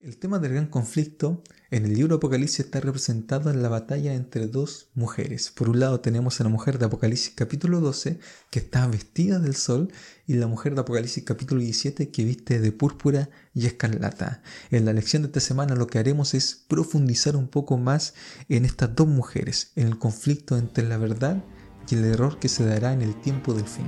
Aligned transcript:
El 0.00 0.16
tema 0.16 0.38
del 0.38 0.52
gran 0.52 0.66
conflicto 0.66 1.42
en 1.72 1.84
el 1.84 1.94
libro 1.94 2.14
Apocalipsis 2.14 2.60
está 2.60 2.78
representado 2.78 3.50
en 3.50 3.62
la 3.62 3.68
batalla 3.68 4.14
entre 4.14 4.46
dos 4.46 4.90
mujeres. 4.94 5.50
Por 5.50 5.68
un 5.68 5.80
lado 5.80 5.98
tenemos 5.98 6.40
a 6.40 6.44
la 6.44 6.50
mujer 6.50 6.78
de 6.78 6.86
Apocalipsis 6.86 7.32
capítulo 7.34 7.80
12 7.80 8.20
que 8.48 8.60
está 8.60 8.86
vestida 8.86 9.40
del 9.40 9.56
sol 9.56 9.90
y 10.24 10.34
la 10.34 10.46
mujer 10.46 10.76
de 10.76 10.82
Apocalipsis 10.82 11.24
capítulo 11.24 11.60
17 11.62 12.10
que 12.12 12.24
viste 12.24 12.60
de 12.60 12.70
púrpura 12.70 13.28
y 13.52 13.66
escarlata. 13.66 14.40
En 14.70 14.84
la 14.84 14.92
lección 14.92 15.22
de 15.22 15.26
esta 15.28 15.40
semana 15.40 15.74
lo 15.74 15.88
que 15.88 15.98
haremos 15.98 16.32
es 16.32 16.64
profundizar 16.68 17.34
un 17.34 17.48
poco 17.48 17.76
más 17.76 18.14
en 18.48 18.66
estas 18.66 18.94
dos 18.94 19.08
mujeres, 19.08 19.72
en 19.74 19.88
el 19.88 19.98
conflicto 19.98 20.56
entre 20.56 20.88
la 20.88 20.98
verdad 20.98 21.42
y 21.90 21.96
el 21.96 22.04
error 22.04 22.38
que 22.38 22.48
se 22.48 22.64
dará 22.64 22.92
en 22.92 23.02
el 23.02 23.20
tiempo 23.20 23.52
del 23.52 23.66
fin. 23.66 23.86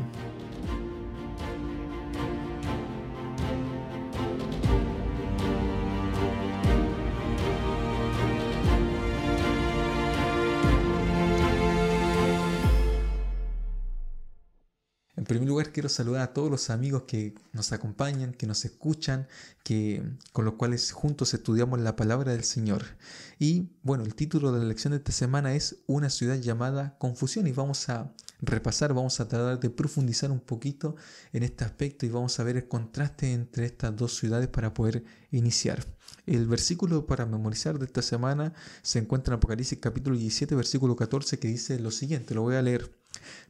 Primer 15.31 15.49
lugar 15.49 15.71
quiero 15.71 15.89
saludar 15.89 16.23
a 16.23 16.33
todos 16.33 16.51
los 16.51 16.71
amigos 16.71 17.05
que 17.05 17.35
nos 17.53 17.71
acompañan, 17.71 18.33
que 18.33 18.49
nos 18.49 18.65
escuchan, 18.65 19.29
que, 19.63 20.03
con 20.33 20.45
los 20.45 20.55
cuales 20.55 20.91
juntos 20.91 21.35
estudiamos 21.35 21.79
la 21.79 21.95
palabra 21.95 22.33
del 22.33 22.43
Señor. 22.43 22.83
Y 23.39 23.69
bueno, 23.85 24.03
el 24.03 24.17
título 24.17 24.51
de 24.51 24.59
la 24.59 24.65
lección 24.65 24.91
de 24.91 24.97
esta 24.97 25.13
semana 25.13 25.55
es 25.55 25.77
Una 25.87 26.11
ciudad 26.11 26.35
llamada 26.35 26.97
confusión 26.99 27.47
y 27.47 27.53
vamos 27.53 27.89
a 27.89 28.13
repasar, 28.43 28.95
vamos 28.95 29.21
a 29.21 29.29
tratar 29.29 29.61
de 29.61 29.71
profundizar 29.71 30.31
un 30.31 30.41
poquito 30.41 30.97
en 31.33 31.43
este 31.43 31.65
aspecto 31.65 32.07
y 32.07 32.11
vamos 32.11 32.39
a 32.39 32.45
ver 32.45 32.57
el 32.57 32.69
contraste 32.69 33.33
entre 33.33 33.67
estas 33.67 33.95
dos 33.97 34.17
ciudades 34.17 34.49
para 34.49 34.75
poder 34.75 35.05
iniciar. 35.31 35.87
El 36.27 36.47
versículo 36.47 37.07
para 37.07 37.27
memorizar 37.27 37.79
de 37.79 37.87
esta 37.87 38.03
semana 38.03 38.53
se 38.83 38.99
encuentra 38.99 39.35
en 39.35 39.39
Apocalipsis 39.39 39.79
capítulo 39.81 40.17
17, 40.17 40.55
versículo 40.55 40.97
14, 40.97 41.39
que 41.39 41.49
dice 41.49 41.79
lo 41.79 41.91
siguiente, 41.91 42.35
lo 42.35 42.43
voy 42.43 42.57
a 42.57 42.63
leer. 42.63 42.91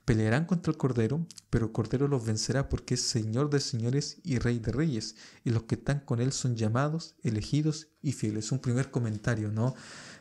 Pelearán 0.05 0.47
contra 0.47 0.73
el 0.73 0.79
Cordero, 0.79 1.27
pero 1.51 1.67
el 1.67 1.73
Cordero 1.73 2.09
los 2.09 2.25
vencerá 2.25 2.69
porque 2.69 2.95
es 2.95 3.03
Señor 3.03 3.51
de 3.51 3.61
señores 3.61 4.19
y 4.25 4.39
Rey 4.39 4.59
de 4.59 4.73
reyes, 4.73 5.17
y 5.45 5.51
los 5.51 5.65
que 5.65 5.75
están 5.75 6.01
con 6.01 6.21
Él 6.21 6.33
son 6.33 6.57
llamados, 6.57 7.15
elegidos 7.23 7.89
y 8.03 8.13
fieles. 8.13 8.51
Un 8.51 8.61
primer 8.61 8.91
comentario, 8.91 9.53
¿no? 9.53 9.75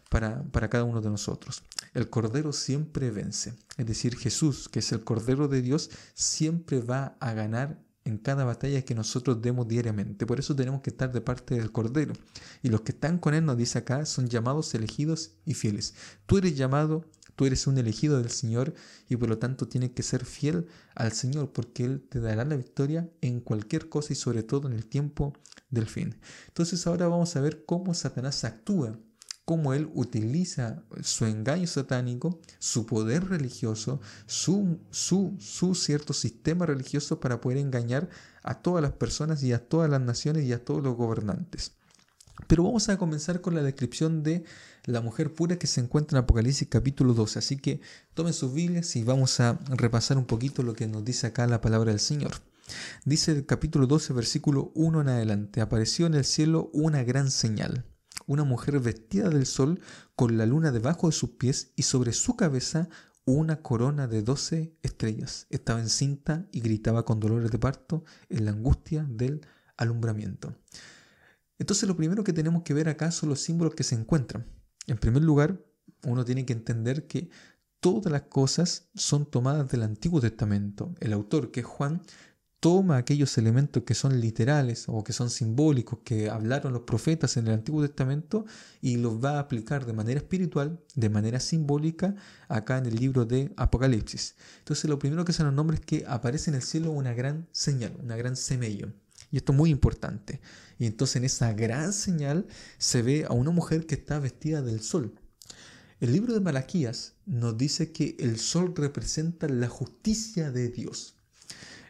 Para, 0.09 0.43
para 0.51 0.69
cada 0.69 0.83
uno 0.83 1.01
de 1.01 1.09
nosotros. 1.09 1.61
El 1.93 2.09
Cordero 2.09 2.51
siempre 2.51 3.11
vence, 3.11 3.53
es 3.77 3.85
decir, 3.85 4.17
Jesús, 4.17 4.67
que 4.67 4.79
es 4.79 4.91
el 4.91 5.03
Cordero 5.03 5.47
de 5.47 5.61
Dios, 5.61 5.91
siempre 6.15 6.81
va 6.81 7.15
a 7.19 7.33
ganar 7.33 7.79
en 8.05 8.17
cada 8.17 8.43
batalla 8.43 8.81
que 8.81 8.95
nosotros 8.95 9.41
demos 9.41 9.67
diariamente. 9.67 10.25
Por 10.25 10.39
eso 10.39 10.55
tenemos 10.55 10.81
que 10.81 10.89
estar 10.89 11.11
de 11.11 11.21
parte 11.21 11.55
del 11.55 11.71
Cordero. 11.71 12.13
Y 12.63 12.69
los 12.69 12.81
que 12.81 12.91
están 12.91 13.19
con 13.19 13.35
Él, 13.35 13.45
nos 13.45 13.57
dice 13.57 13.77
acá, 13.77 14.05
son 14.05 14.27
llamados, 14.27 14.73
elegidos 14.73 15.33
y 15.45 15.53
fieles. 15.53 15.93
Tú 16.25 16.39
eres 16.39 16.57
llamado, 16.57 17.05
Tú 17.39 17.45
eres 17.45 17.67
un 17.67 17.77
elegido 17.77 18.17
del 18.17 18.31
Señor 18.31 18.73
y 19.07 19.15
por 19.15 19.29
lo 19.29 19.37
tanto 19.37 19.65
tienes 19.69 19.91
que 19.91 20.03
ser 20.03 20.25
fiel 20.25 20.67
al 20.93 21.13
Señor 21.13 21.53
porque 21.53 21.85
Él 21.85 22.05
te 22.09 22.19
dará 22.19 22.43
la 22.43 22.57
victoria 22.57 23.09
en 23.21 23.39
cualquier 23.39 23.87
cosa 23.87 24.11
y 24.11 24.17
sobre 24.17 24.43
todo 24.43 24.67
en 24.67 24.73
el 24.73 24.85
tiempo 24.85 25.31
del 25.69 25.85
fin. 25.85 26.19
Entonces 26.49 26.85
ahora 26.85 27.07
vamos 27.07 27.37
a 27.37 27.39
ver 27.39 27.63
cómo 27.63 27.93
Satanás 27.93 28.43
actúa, 28.43 28.99
cómo 29.49 29.73
Él 29.73 29.89
utiliza 29.95 30.83
su 31.01 31.25
engaño 31.25 31.65
satánico, 31.65 32.39
su 32.59 32.85
poder 32.85 33.29
religioso, 33.29 33.99
su, 34.27 34.77
su, 34.91 35.37
su 35.39 35.73
cierto 35.73 36.13
sistema 36.13 36.67
religioso 36.67 37.19
para 37.19 37.41
poder 37.41 37.57
engañar 37.57 38.11
a 38.43 38.61
todas 38.61 38.83
las 38.83 38.91
personas 38.91 39.41
y 39.41 39.51
a 39.51 39.67
todas 39.67 39.89
las 39.89 40.01
naciones 40.01 40.45
y 40.45 40.53
a 40.53 40.63
todos 40.63 40.83
los 40.83 40.95
gobernantes. 40.95 41.71
Pero 42.45 42.61
vamos 42.61 42.89
a 42.89 42.99
comenzar 42.99 43.41
con 43.41 43.55
la 43.55 43.63
descripción 43.63 44.21
de 44.21 44.43
la 44.85 45.01
mujer 45.01 45.33
pura 45.33 45.57
que 45.57 45.65
se 45.65 45.81
encuentra 45.81 46.19
en 46.19 46.25
Apocalipsis 46.25 46.67
capítulo 46.69 47.15
12. 47.15 47.39
Así 47.39 47.57
que 47.57 47.81
tomen 48.13 48.33
sus 48.33 48.53
Biblias 48.53 48.95
y 48.97 49.03
vamos 49.03 49.39
a 49.39 49.57
repasar 49.69 50.19
un 50.19 50.25
poquito 50.25 50.61
lo 50.61 50.75
que 50.75 50.85
nos 50.85 51.03
dice 51.03 51.25
acá 51.25 51.47
la 51.47 51.59
palabra 51.59 51.89
del 51.89 51.99
Señor. 51.99 52.33
Dice 53.03 53.31
el 53.31 53.47
capítulo 53.47 53.87
12, 53.87 54.13
versículo 54.13 54.71
1 54.75 55.01
en 55.01 55.09
adelante, 55.09 55.59
apareció 55.59 56.05
en 56.05 56.13
el 56.13 56.23
cielo 56.23 56.69
una 56.71 57.03
gran 57.03 57.31
señal, 57.31 57.83
una 58.29 58.43
mujer 58.43 58.79
vestida 58.79 59.27
del 59.29 59.47
sol 59.47 59.81
con 60.15 60.37
la 60.37 60.45
luna 60.45 60.71
debajo 60.71 61.07
de 61.07 61.13
sus 61.13 61.31
pies 61.31 61.73
y 61.75 61.81
sobre 61.81 62.13
su 62.13 62.35
cabeza 62.35 62.87
una 63.25 63.63
corona 63.63 64.07
de 64.07 64.21
doce 64.21 64.77
estrellas. 64.83 65.47
Estaba 65.49 65.79
encinta 65.79 66.47
y 66.51 66.59
gritaba 66.59 67.05
con 67.05 67.19
dolores 67.19 67.49
de 67.49 67.57
parto 67.57 68.03
en 68.29 68.45
la 68.45 68.51
angustia 68.51 69.03
del 69.09 69.41
alumbramiento. 69.77 70.55
Entonces 71.57 71.89
lo 71.89 71.97
primero 71.97 72.23
que 72.23 72.31
tenemos 72.31 72.61
que 72.61 72.75
ver 72.75 72.87
acá 72.87 73.09
son 73.09 73.29
los 73.29 73.41
símbolos 73.41 73.73
que 73.73 73.83
se 73.83 73.95
encuentran. 73.95 74.45
En 74.85 74.99
primer 74.99 75.23
lugar, 75.23 75.65
uno 76.03 76.23
tiene 76.23 76.45
que 76.45 76.53
entender 76.53 77.07
que 77.07 77.31
todas 77.79 78.11
las 78.11 78.23
cosas 78.23 78.89
son 78.93 79.25
tomadas 79.25 79.71
del 79.71 79.81
Antiguo 79.81 80.21
Testamento. 80.21 80.93
El 80.99 81.13
autor, 81.13 81.49
que 81.49 81.61
es 81.61 81.65
Juan, 81.65 82.03
toma 82.59 82.97
aquellos 82.97 83.37
elementos 83.37 83.83
que 83.83 83.93
son 83.93 84.19
literales 84.19 84.85
o 84.87 85.03
que 85.03 85.13
son 85.13 85.29
simbólicos, 85.29 85.99
que 86.03 86.29
hablaron 86.29 86.73
los 86.73 86.81
profetas 86.81 87.37
en 87.37 87.47
el 87.47 87.53
Antiguo 87.53 87.81
Testamento, 87.81 88.45
y 88.81 88.97
los 88.97 89.23
va 89.23 89.37
a 89.37 89.39
aplicar 89.39 89.85
de 89.85 89.93
manera 89.93 90.19
espiritual, 90.19 90.79
de 90.95 91.09
manera 91.09 91.39
simbólica, 91.39 92.15
acá 92.47 92.77
en 92.77 92.85
el 92.85 92.95
libro 92.95 93.25
de 93.25 93.51
Apocalipsis. 93.55 94.35
Entonces 94.59 94.89
lo 94.89 94.99
primero 94.99 95.25
que 95.25 95.33
se 95.33 95.43
nos 95.43 95.53
nombra 95.53 95.75
es 95.75 95.85
que 95.85 96.05
aparece 96.07 96.49
en 96.51 96.55
el 96.55 96.61
cielo 96.61 96.91
una 96.91 97.13
gran 97.13 97.47
señal, 97.51 97.93
una 98.03 98.15
gran 98.17 98.35
semello. 98.35 98.91
Y 99.31 99.37
esto 99.37 99.51
es 99.51 99.57
muy 99.57 99.69
importante. 99.69 100.41
Y 100.79 100.85
entonces 100.85 101.17
en 101.17 101.25
esa 101.25 101.53
gran 101.53 101.93
señal 101.93 102.47
se 102.77 103.01
ve 103.01 103.25
a 103.27 103.33
una 103.33 103.51
mujer 103.51 103.85
que 103.85 103.95
está 103.95 104.19
vestida 104.19 104.61
del 104.61 104.81
sol. 104.81 105.13
El 105.99 106.13
libro 106.13 106.33
de 106.33 106.39
Malaquías 106.39 107.15
nos 107.25 107.57
dice 107.57 107.91
que 107.91 108.15
el 108.19 108.39
sol 108.39 108.73
representa 108.75 109.47
la 109.49 109.67
justicia 109.67 110.51
de 110.51 110.69
Dios. 110.69 111.18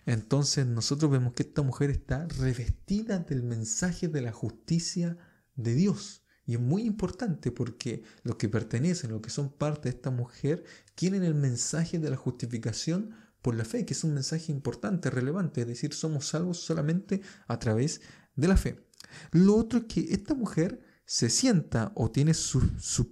Entonces 0.09 0.65
nosotros 0.65 1.11
vemos 1.11 1.33
que 1.33 1.43
esta 1.43 1.61
mujer 1.61 1.91
está 1.91 2.27
revestida 2.39 3.19
del 3.19 3.43
mensaje 3.43 4.07
de 4.07 4.21
la 4.21 4.31
justicia 4.31 5.19
de 5.55 5.75
Dios. 5.75 6.23
Y 6.47 6.55
es 6.55 6.59
muy 6.59 6.81
importante 6.81 7.51
porque 7.51 8.01
los 8.23 8.37
que 8.37 8.49
pertenecen, 8.49 9.11
los 9.11 9.21
que 9.21 9.29
son 9.29 9.51
parte 9.51 9.83
de 9.83 9.95
esta 9.95 10.09
mujer, 10.09 10.63
tienen 10.95 11.23
el 11.23 11.35
mensaje 11.35 11.99
de 11.99 12.09
la 12.09 12.15
justificación 12.15 13.11
por 13.43 13.53
la 13.53 13.63
fe, 13.65 13.85
que 13.85 13.93
es 13.93 14.03
un 14.03 14.15
mensaje 14.15 14.51
importante, 14.51 15.11
relevante, 15.11 15.61
es 15.61 15.67
decir, 15.67 15.93
somos 15.93 16.29
salvos 16.29 16.57
solamente 16.57 17.21
a 17.45 17.59
través 17.59 18.01
de 18.35 18.47
la 18.47 18.57
fe. 18.57 18.83
Lo 19.31 19.57
otro 19.57 19.77
es 19.77 19.85
que 19.85 20.11
esta 20.11 20.33
mujer 20.33 20.81
se 21.05 21.29
sienta 21.29 21.91
o 21.93 22.09
tiene 22.09 22.33
sus 22.33 22.65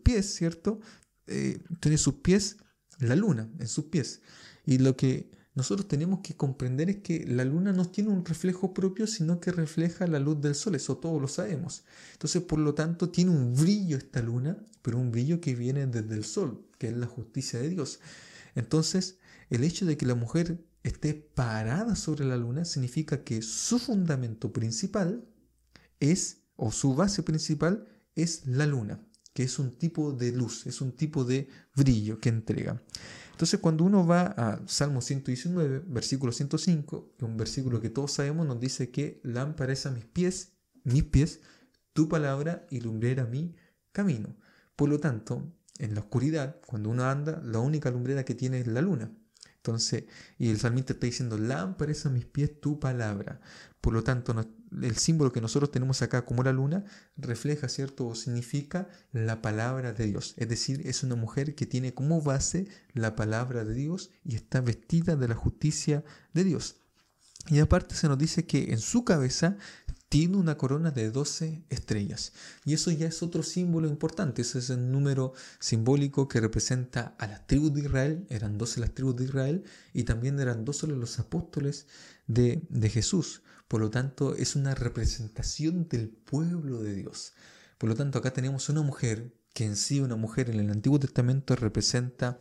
pies, 0.04 0.34
¿cierto? 0.34 0.80
Eh, 1.28 1.64
tiene 1.80 2.00
sus 2.00 2.16
pies, 2.16 2.58
la 2.98 3.16
luna 3.16 3.52
en 3.60 3.68
sus 3.68 3.86
pies. 3.86 4.22
Y 4.66 4.80
lo 4.80 4.98
que 4.98 5.37
nosotros 5.58 5.88
tenemos 5.88 6.20
que 6.20 6.36
comprender 6.36 6.88
es 6.88 6.98
que 6.98 7.26
la 7.26 7.44
luna 7.44 7.74
no 7.74 7.90
tiene 7.90 8.12
un 8.12 8.24
reflejo 8.24 8.76
propio, 8.76 9.08
sino 9.08 9.40
que 9.40 9.52
refleja 9.52 10.06
la 10.06 10.20
luz 10.20 10.40
del 10.40 10.54
sol, 10.54 10.76
eso 10.76 11.00
todos 11.00 11.20
lo 11.20 11.28
sabemos. 11.28 11.84
Entonces, 12.14 12.44
por 12.44 12.60
lo 12.60 12.76
tanto, 12.76 13.10
tiene 13.10 13.32
un 13.32 13.56
brillo 13.56 13.98
esta 13.98 14.22
luna, 14.22 14.64
pero 14.84 15.00
un 15.00 15.10
brillo 15.10 15.42
que 15.42 15.56
viene 15.56 15.88
desde 15.88 16.14
el 16.14 16.26
sol, 16.26 16.64
que 16.78 16.90
es 16.90 16.96
la 16.96 17.08
justicia 17.08 17.60
de 17.60 17.70
Dios. 17.70 18.00
Entonces, 18.54 19.18
el 19.50 19.64
hecho 19.64 19.88
de 19.88 19.98
que 19.98 20.06
la 20.06 20.14
mujer 20.14 20.64
esté 20.84 21.16
parada 21.16 21.96
sobre 21.96 22.26
la 22.26 22.38
luna 22.38 22.64
significa 22.64 23.24
que 23.24 23.42
su 23.42 23.80
fundamento 23.80 24.54
principal 24.54 25.28
es, 26.00 26.44
o 26.56 26.72
su 26.72 26.94
base 26.94 27.24
principal 27.24 27.88
es 28.14 28.46
la 28.46 28.68
luna, 28.68 29.04
que 29.34 29.42
es 29.42 29.58
un 29.58 29.72
tipo 29.72 30.12
de 30.12 30.34
luz, 30.34 30.68
es 30.68 30.82
un 30.82 30.92
tipo 30.92 31.26
de 31.26 31.50
brillo 31.76 32.20
que 32.20 32.30
entrega. 32.30 32.80
Entonces 33.38 33.60
cuando 33.60 33.84
uno 33.84 34.04
va 34.04 34.34
a 34.36 34.60
Salmo 34.66 35.00
119, 35.00 35.84
versículo 35.86 36.32
105, 36.32 37.14
que 37.16 37.24
es 37.24 37.30
un 37.30 37.38
versículo 37.38 37.80
que 37.80 37.92
todos 37.92 38.14
sabemos, 38.14 38.48
nos 38.48 38.60
dice 38.60 38.90
que 38.90 39.22
lámpara 39.22 39.74
es 39.74 39.86
a 39.86 39.92
mis 39.92 40.06
pies, 40.06 40.54
mis 40.84 41.04
pies, 41.04 41.42
tu 41.94 42.10
palabra 42.10 42.66
y 42.72 42.80
lumbrera 42.80 43.26
mi 43.26 43.56
camino. 43.92 44.36
Por 44.76 44.90
lo 44.90 45.00
tanto, 45.00 45.54
en 45.78 45.94
la 45.94 46.00
oscuridad, 46.00 46.60
cuando 46.66 46.90
uno 46.90 47.04
anda, 47.04 47.40
la 47.46 47.60
única 47.60 47.92
lumbrera 47.92 48.26
que 48.26 48.34
tiene 48.34 48.60
es 48.60 48.66
la 48.66 48.82
luna. 48.82 49.12
Entonces, 49.58 50.06
y 50.40 50.50
el 50.50 50.58
salmista 50.58 50.94
está 50.94 51.06
diciendo, 51.06 51.38
lámpara 51.38 51.92
es 51.92 52.08
a 52.08 52.10
mis 52.10 52.26
pies 52.26 52.60
tu 52.60 52.80
palabra. 52.80 53.40
Por 53.82 53.94
lo 53.94 54.04
tanto, 54.04 54.34
el 54.82 54.98
símbolo 54.98 55.32
que 55.32 55.42
nosotros 55.42 55.72
tenemos 55.72 56.02
acá 56.02 56.26
como 56.26 56.44
la 56.44 56.52
luna 56.52 56.86
refleja, 57.16 57.70
¿cierto? 57.70 58.08
O 58.08 58.16
significa 58.16 58.90
la 59.12 59.42
palabra 59.42 59.94
de 59.94 60.06
Dios. 60.06 60.34
Es 60.38 60.50
decir, 60.50 60.86
es 60.86 61.04
una 61.04 61.16
mujer 61.16 61.56
que 61.56 61.66
tiene 61.66 61.94
como 61.94 62.22
base 62.22 62.68
la 62.94 63.16
palabra 63.16 63.64
de 63.64 63.74
Dios 63.74 64.12
y 64.24 64.36
está 64.36 64.62
vestida 64.62 65.16
de 65.16 65.28
la 65.28 65.36
justicia 65.36 66.04
de 66.34 66.44
Dios. 66.44 66.78
Y 67.50 67.60
aparte 67.60 67.96
se 67.96 68.08
nos 68.08 68.18
dice 68.18 68.46
que 68.46 68.74
en 68.74 68.80
su 68.80 69.06
cabeza 69.06 69.58
tiene 70.10 70.38
una 70.38 70.58
corona 70.58 70.92
de 70.92 71.12
12 71.12 71.66
estrellas. 71.70 72.34
Y 72.66 72.74
eso 72.74 72.92
ya 72.92 73.08
es 73.08 73.22
otro 73.24 73.44
símbolo 73.44 73.88
importante. 73.88 74.42
Ese 74.42 74.60
es 74.60 74.70
el 74.70 74.92
número 74.92 75.34
simbólico 75.60 76.28
que 76.28 76.40
representa 76.40 77.16
a 77.20 77.28
las 77.28 77.46
tribus 77.46 77.74
de 77.74 77.82
Israel. 77.82 78.26
Eran 78.30 78.58
12 78.58 78.80
las 78.80 78.94
tribus 78.94 79.18
de 79.18 79.26
Israel 79.26 79.64
y 79.94 80.04
también 80.04 80.40
eran 80.40 80.64
12 80.64 80.88
los 80.88 81.20
apóstoles 81.20 81.88
de, 82.28 82.62
de 82.70 82.90
Jesús. 82.90 83.42
Por 83.68 83.82
lo 83.82 83.90
tanto 83.90 84.36
es 84.36 84.56
una 84.56 84.76
representación 84.76 85.88
del 85.88 86.10
pueblo 86.10 86.82
de 86.82 86.94
Dios. 86.94 87.34
Por 87.78 87.90
lo 87.90 87.96
tanto, 87.96 88.20
acá 88.20 88.32
tenemos 88.32 88.70
una 88.70 88.82
mujer 88.82 89.34
que 89.54 89.66
en 89.66 89.76
sí 89.76 90.00
una 90.00 90.16
mujer 90.16 90.50
en 90.50 90.60
el 90.60 90.70
Antiguo 90.70 91.00
Testamento 91.00 91.56
representa 91.56 92.38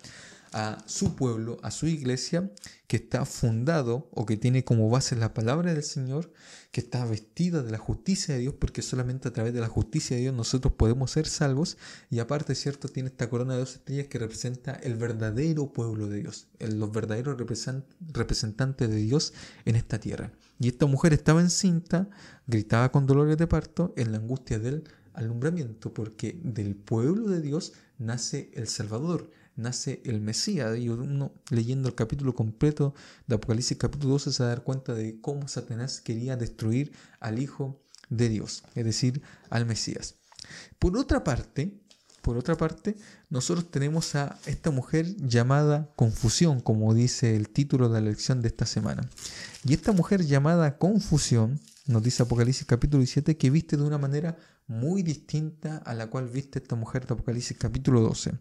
a 0.58 0.82
su 0.86 1.16
pueblo, 1.16 1.58
a 1.62 1.70
su 1.70 1.86
iglesia, 1.86 2.50
que 2.86 2.96
está 2.96 3.26
fundado 3.26 4.08
o 4.10 4.24
que 4.24 4.38
tiene 4.38 4.64
como 4.64 4.88
base 4.88 5.14
la 5.14 5.34
palabra 5.34 5.74
del 5.74 5.82
Señor, 5.82 6.32
que 6.70 6.80
está 6.80 7.04
vestida 7.04 7.62
de 7.62 7.70
la 7.70 7.76
justicia 7.76 8.34
de 8.34 8.40
Dios, 8.40 8.54
porque 8.58 8.80
solamente 8.80 9.28
a 9.28 9.34
través 9.34 9.52
de 9.52 9.60
la 9.60 9.68
justicia 9.68 10.16
de 10.16 10.22
Dios 10.22 10.34
nosotros 10.34 10.72
podemos 10.72 11.10
ser 11.10 11.26
salvos, 11.26 11.76
y 12.08 12.20
aparte, 12.20 12.54
¿cierto?, 12.54 12.88
tiene 12.88 13.10
esta 13.10 13.28
corona 13.28 13.52
de 13.52 13.60
dos 13.60 13.74
estrellas 13.74 14.06
que 14.06 14.18
representa 14.18 14.72
el 14.72 14.96
verdadero 14.96 15.74
pueblo 15.74 16.08
de 16.08 16.20
Dios, 16.20 16.48
los 16.58 16.90
verdaderos 16.90 17.36
representantes 17.36 18.88
de 18.88 18.96
Dios 18.96 19.34
en 19.66 19.76
esta 19.76 20.00
tierra. 20.00 20.32
Y 20.58 20.68
esta 20.68 20.86
mujer 20.86 21.12
estaba 21.12 21.42
encinta, 21.42 22.08
gritaba 22.46 22.90
con 22.92 23.06
dolores 23.06 23.36
de 23.36 23.46
parto 23.46 23.92
en 23.98 24.10
la 24.10 24.16
angustia 24.16 24.58
del 24.58 24.84
alumbramiento, 25.12 25.92
porque 25.92 26.40
del 26.42 26.76
pueblo 26.76 27.28
de 27.28 27.42
Dios 27.42 27.74
nace 27.98 28.50
el 28.54 28.68
Salvador, 28.68 29.30
nace 29.56 30.00
el 30.04 30.20
Mesías. 30.20 30.78
Y 30.78 30.88
uno 30.88 31.32
leyendo 31.50 31.88
el 31.88 31.94
capítulo 31.94 32.34
completo 32.34 32.94
de 33.26 33.34
Apocalipsis 33.34 33.76
capítulo 33.76 34.14
12 34.14 34.32
se 34.32 34.42
va 34.42 34.50
a 34.50 34.54
dar 34.54 34.62
cuenta 34.62 34.94
de 34.94 35.20
cómo 35.20 35.48
Satanás 35.48 36.00
quería 36.00 36.36
destruir 36.36 36.92
al 37.20 37.38
Hijo 37.38 37.80
de 38.08 38.28
Dios, 38.28 38.62
es 38.74 38.84
decir, 38.84 39.22
al 39.50 39.66
Mesías. 39.66 40.14
Por 40.78 40.96
otra 40.96 41.24
parte, 41.24 41.80
por 42.26 42.36
otra 42.36 42.56
parte, 42.56 42.96
nosotros 43.30 43.70
tenemos 43.70 44.14
a 44.16 44.38
esta 44.46 44.72
mujer 44.72 45.16
llamada 45.16 45.92
confusión, 45.94 46.60
como 46.60 46.92
dice 46.92 47.36
el 47.36 47.48
título 47.50 47.88
de 47.88 48.00
la 48.00 48.08
lección 48.08 48.42
de 48.42 48.48
esta 48.48 48.66
semana. 48.66 49.08
Y 49.64 49.74
esta 49.74 49.92
mujer 49.92 50.24
llamada 50.24 50.76
confusión, 50.78 51.60
nos 51.86 52.02
dice 52.02 52.24
Apocalipsis 52.24 52.66
capítulo 52.66 53.00
17, 53.00 53.36
que 53.36 53.50
viste 53.50 53.76
de 53.76 53.84
una 53.84 53.98
manera 53.98 54.36
muy 54.66 55.04
distinta 55.04 55.76
a 55.78 55.94
la 55.94 56.08
cual 56.08 56.28
viste 56.28 56.58
esta 56.58 56.74
mujer 56.74 57.06
de 57.06 57.14
Apocalipsis 57.14 57.56
capítulo 57.56 58.00
12. 58.00 58.32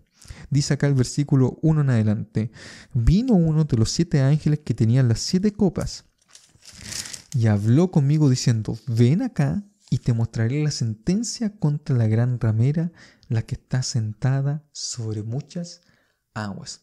Dice 0.49 0.73
acá 0.73 0.87
el 0.87 0.93
versículo 0.93 1.57
1 1.61 1.81
en 1.81 1.89
adelante, 1.89 2.51
vino 2.93 3.33
uno 3.33 3.63
de 3.65 3.77
los 3.77 3.91
siete 3.91 4.21
ángeles 4.21 4.59
que 4.63 4.73
tenían 4.73 5.07
las 5.07 5.19
siete 5.19 5.51
copas 5.51 6.05
y 7.33 7.47
habló 7.47 7.91
conmigo 7.91 8.29
diciendo, 8.29 8.77
ven 8.87 9.21
acá 9.21 9.63
y 9.89 9.99
te 9.99 10.13
mostraré 10.13 10.63
la 10.63 10.71
sentencia 10.71 11.55
contra 11.57 11.95
la 11.95 12.07
gran 12.07 12.39
ramera, 12.39 12.91
la 13.27 13.41
que 13.41 13.55
está 13.55 13.83
sentada 13.83 14.63
sobre 14.71 15.21
muchas 15.23 15.81
aguas. 16.33 16.81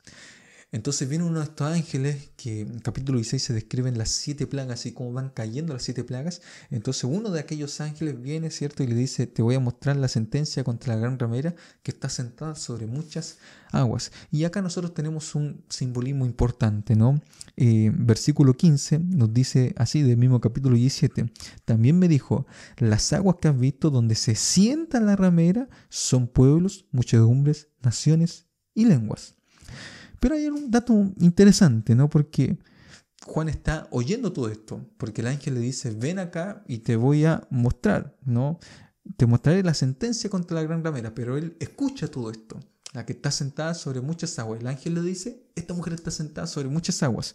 Entonces 0.72 1.06
viene 1.06 1.24
uno 1.24 1.40
de 1.40 1.44
estos 1.44 1.70
ángeles 1.70 2.30
que 2.34 2.62
en 2.62 2.78
capítulo 2.78 3.18
16 3.18 3.42
se 3.42 3.52
describen 3.52 3.98
las 3.98 4.08
siete 4.08 4.46
plagas 4.46 4.86
y 4.86 4.92
cómo 4.92 5.12
van 5.12 5.28
cayendo 5.28 5.74
las 5.74 5.82
siete 5.82 6.02
plagas. 6.02 6.40
Entonces 6.70 7.04
uno 7.04 7.28
de 7.28 7.40
aquellos 7.40 7.82
ángeles 7.82 8.20
viene, 8.22 8.50
¿cierto? 8.50 8.82
Y 8.82 8.86
le 8.86 8.94
dice, 8.94 9.26
te 9.26 9.42
voy 9.42 9.54
a 9.54 9.60
mostrar 9.60 9.96
la 9.96 10.08
sentencia 10.08 10.64
contra 10.64 10.94
la 10.94 11.00
gran 11.00 11.18
ramera 11.18 11.54
que 11.82 11.90
está 11.90 12.08
sentada 12.08 12.54
sobre 12.54 12.86
muchas 12.86 13.36
aguas. 13.70 14.12
Y 14.30 14.44
acá 14.44 14.62
nosotros 14.62 14.94
tenemos 14.94 15.34
un 15.34 15.62
simbolismo 15.68 16.24
importante, 16.24 16.96
¿no? 16.96 17.20
Eh, 17.58 17.90
versículo 17.94 18.54
15 18.54 18.98
nos 18.98 19.34
dice 19.34 19.74
así 19.76 20.00
del 20.00 20.16
mismo 20.16 20.40
capítulo 20.40 20.76
17. 20.76 21.30
También 21.66 21.98
me 21.98 22.08
dijo, 22.08 22.46
las 22.78 23.12
aguas 23.12 23.36
que 23.42 23.48
has 23.48 23.58
visto 23.58 23.90
donde 23.90 24.14
se 24.14 24.34
sienta 24.36 25.00
la 25.00 25.16
ramera 25.16 25.68
son 25.90 26.28
pueblos, 26.28 26.86
muchedumbres, 26.92 27.68
naciones 27.82 28.46
y 28.74 28.86
lenguas. 28.86 29.36
Pero 30.22 30.36
hay 30.36 30.46
un 30.46 30.70
dato 30.70 30.94
interesante, 31.18 31.96
¿no? 31.96 32.08
Porque 32.08 32.56
Juan 33.26 33.48
está 33.48 33.88
oyendo 33.90 34.32
todo 34.32 34.48
esto, 34.48 34.88
porque 34.96 35.20
el 35.20 35.26
ángel 35.26 35.54
le 35.54 35.60
dice, 35.60 35.90
ven 35.90 36.20
acá 36.20 36.62
y 36.68 36.78
te 36.78 36.94
voy 36.94 37.24
a 37.24 37.44
mostrar, 37.50 38.16
¿no? 38.24 38.60
Te 39.16 39.26
mostraré 39.26 39.64
la 39.64 39.74
sentencia 39.74 40.30
contra 40.30 40.54
la 40.54 40.62
gran 40.62 40.84
ramera, 40.84 41.12
pero 41.12 41.36
él 41.36 41.56
escucha 41.58 42.06
todo 42.06 42.30
esto, 42.30 42.60
la 42.92 43.04
que 43.04 43.14
está 43.14 43.32
sentada 43.32 43.74
sobre 43.74 44.00
muchas 44.00 44.38
aguas. 44.38 44.60
El 44.60 44.68
ángel 44.68 44.94
le 44.94 45.02
dice, 45.02 45.44
esta 45.56 45.74
mujer 45.74 45.94
está 45.94 46.12
sentada 46.12 46.46
sobre 46.46 46.68
muchas 46.68 47.02
aguas. 47.02 47.34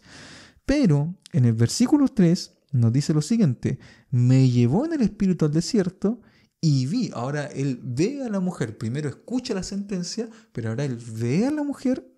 Pero 0.64 1.14
en 1.34 1.44
el 1.44 1.52
versículo 1.52 2.08
3 2.08 2.54
nos 2.72 2.90
dice 2.90 3.12
lo 3.12 3.20
siguiente, 3.20 3.78
me 4.08 4.48
llevó 4.48 4.86
en 4.86 4.94
el 4.94 5.02
espíritu 5.02 5.44
al 5.44 5.52
desierto 5.52 6.22
y 6.62 6.86
vi, 6.86 7.10
ahora 7.12 7.48
él 7.48 7.80
ve 7.82 8.24
a 8.24 8.30
la 8.30 8.40
mujer, 8.40 8.78
primero 8.78 9.10
escucha 9.10 9.52
la 9.52 9.62
sentencia, 9.62 10.30
pero 10.52 10.70
ahora 10.70 10.86
él 10.86 10.96
ve 10.96 11.44
a 11.44 11.50
la 11.50 11.62
mujer 11.62 12.14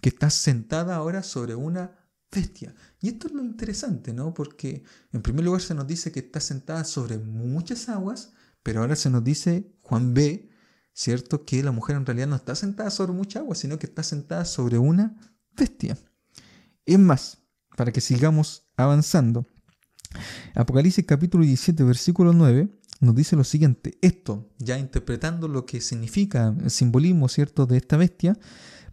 que 0.00 0.08
está 0.08 0.30
sentada 0.30 0.96
ahora 0.96 1.22
sobre 1.22 1.54
una 1.54 1.92
bestia. 2.30 2.74
Y 3.00 3.08
esto 3.08 3.28
es 3.28 3.34
lo 3.34 3.42
interesante, 3.42 4.12
¿no? 4.12 4.34
Porque 4.34 4.84
en 5.12 5.22
primer 5.22 5.44
lugar 5.44 5.60
se 5.60 5.74
nos 5.74 5.86
dice 5.86 6.12
que 6.12 6.20
está 6.20 6.40
sentada 6.40 6.84
sobre 6.84 7.18
muchas 7.18 7.88
aguas, 7.88 8.32
pero 8.62 8.80
ahora 8.80 8.96
se 8.96 9.10
nos 9.10 9.22
dice, 9.22 9.72
Juan 9.82 10.12
B, 10.14 10.50
¿cierto? 10.92 11.44
Que 11.44 11.62
la 11.62 11.72
mujer 11.72 11.96
en 11.96 12.06
realidad 12.06 12.26
no 12.26 12.36
está 12.36 12.54
sentada 12.54 12.90
sobre 12.90 13.12
mucha 13.12 13.40
agua, 13.40 13.54
sino 13.54 13.78
que 13.78 13.86
está 13.86 14.02
sentada 14.02 14.44
sobre 14.44 14.78
una 14.78 15.16
bestia. 15.56 15.96
Es 16.84 16.98
más, 16.98 17.38
para 17.76 17.92
que 17.92 18.00
sigamos 18.00 18.68
avanzando, 18.76 19.46
Apocalipsis 20.54 21.04
capítulo 21.04 21.44
17, 21.44 21.84
versículo 21.84 22.32
9, 22.32 22.68
nos 23.00 23.14
dice 23.14 23.36
lo 23.36 23.44
siguiente, 23.44 23.98
esto, 24.00 24.48
ya 24.58 24.78
interpretando 24.78 25.48
lo 25.48 25.66
que 25.66 25.80
significa 25.80 26.54
el 26.62 26.70
simbolismo, 26.70 27.28
¿cierto?, 27.28 27.66
de 27.66 27.76
esta 27.76 27.96
bestia, 27.96 28.38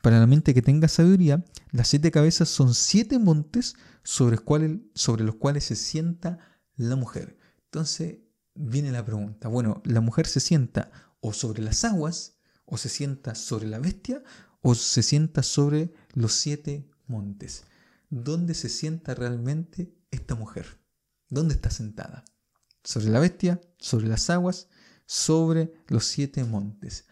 para 0.03 0.19
la 0.19 0.27
mente 0.27 0.53
que 0.53 0.61
tenga 0.61 0.89
sabiduría, 0.89 1.45
las 1.71 1.88
siete 1.88 2.11
cabezas 2.11 2.50
son 2.50 2.73
siete 2.73 3.19
montes 3.19 3.77
sobre, 4.03 4.35
los 4.35 5.35
cuales 5.35 5.63
se 5.63 5.77
sienta 5.77 6.39
la 6.75 6.97
mujer. 6.97 7.38
Entonces 7.63 8.17
viene 8.53 8.91
la 8.91 9.05
pregunta, 9.05 9.47
bueno, 9.47 9.81
¿la 9.85 10.01
mujer 10.01 10.27
se 10.27 10.41
sienta 10.41 10.91
o 11.21 11.31
sobre 11.31 11.63
las 11.63 11.85
aguas, 11.85 12.35
o 12.65 12.75
se 12.75 12.89
sienta 12.89 13.33
sobre 13.33 13.65
la 13.65 13.79
bestia, 13.79 14.21
o 14.61 14.75
se 14.75 15.03
sienta 15.03 15.41
sobre 15.41 15.94
los 16.11 16.33
siete 16.33 16.85
montes? 17.07 17.63
¿Dónde 18.09 18.55
se 18.55 18.67
sienta 18.67 19.15
realmente 19.15 19.95
esta 20.11 20.35
mujer? 20.35 20.81
¿Dónde 21.29 21.53
está 21.53 21.69
sentada? 21.71 22.25
¿Sobre 22.83 23.07
la 23.07 23.21
bestia? 23.21 23.61
¿Sobre 23.77 24.09
las 24.09 24.29
aguas? 24.29 24.67
¿Sobre 25.05 25.73
los 25.88 26.03
siete 26.03 26.44
montes? 26.44 27.05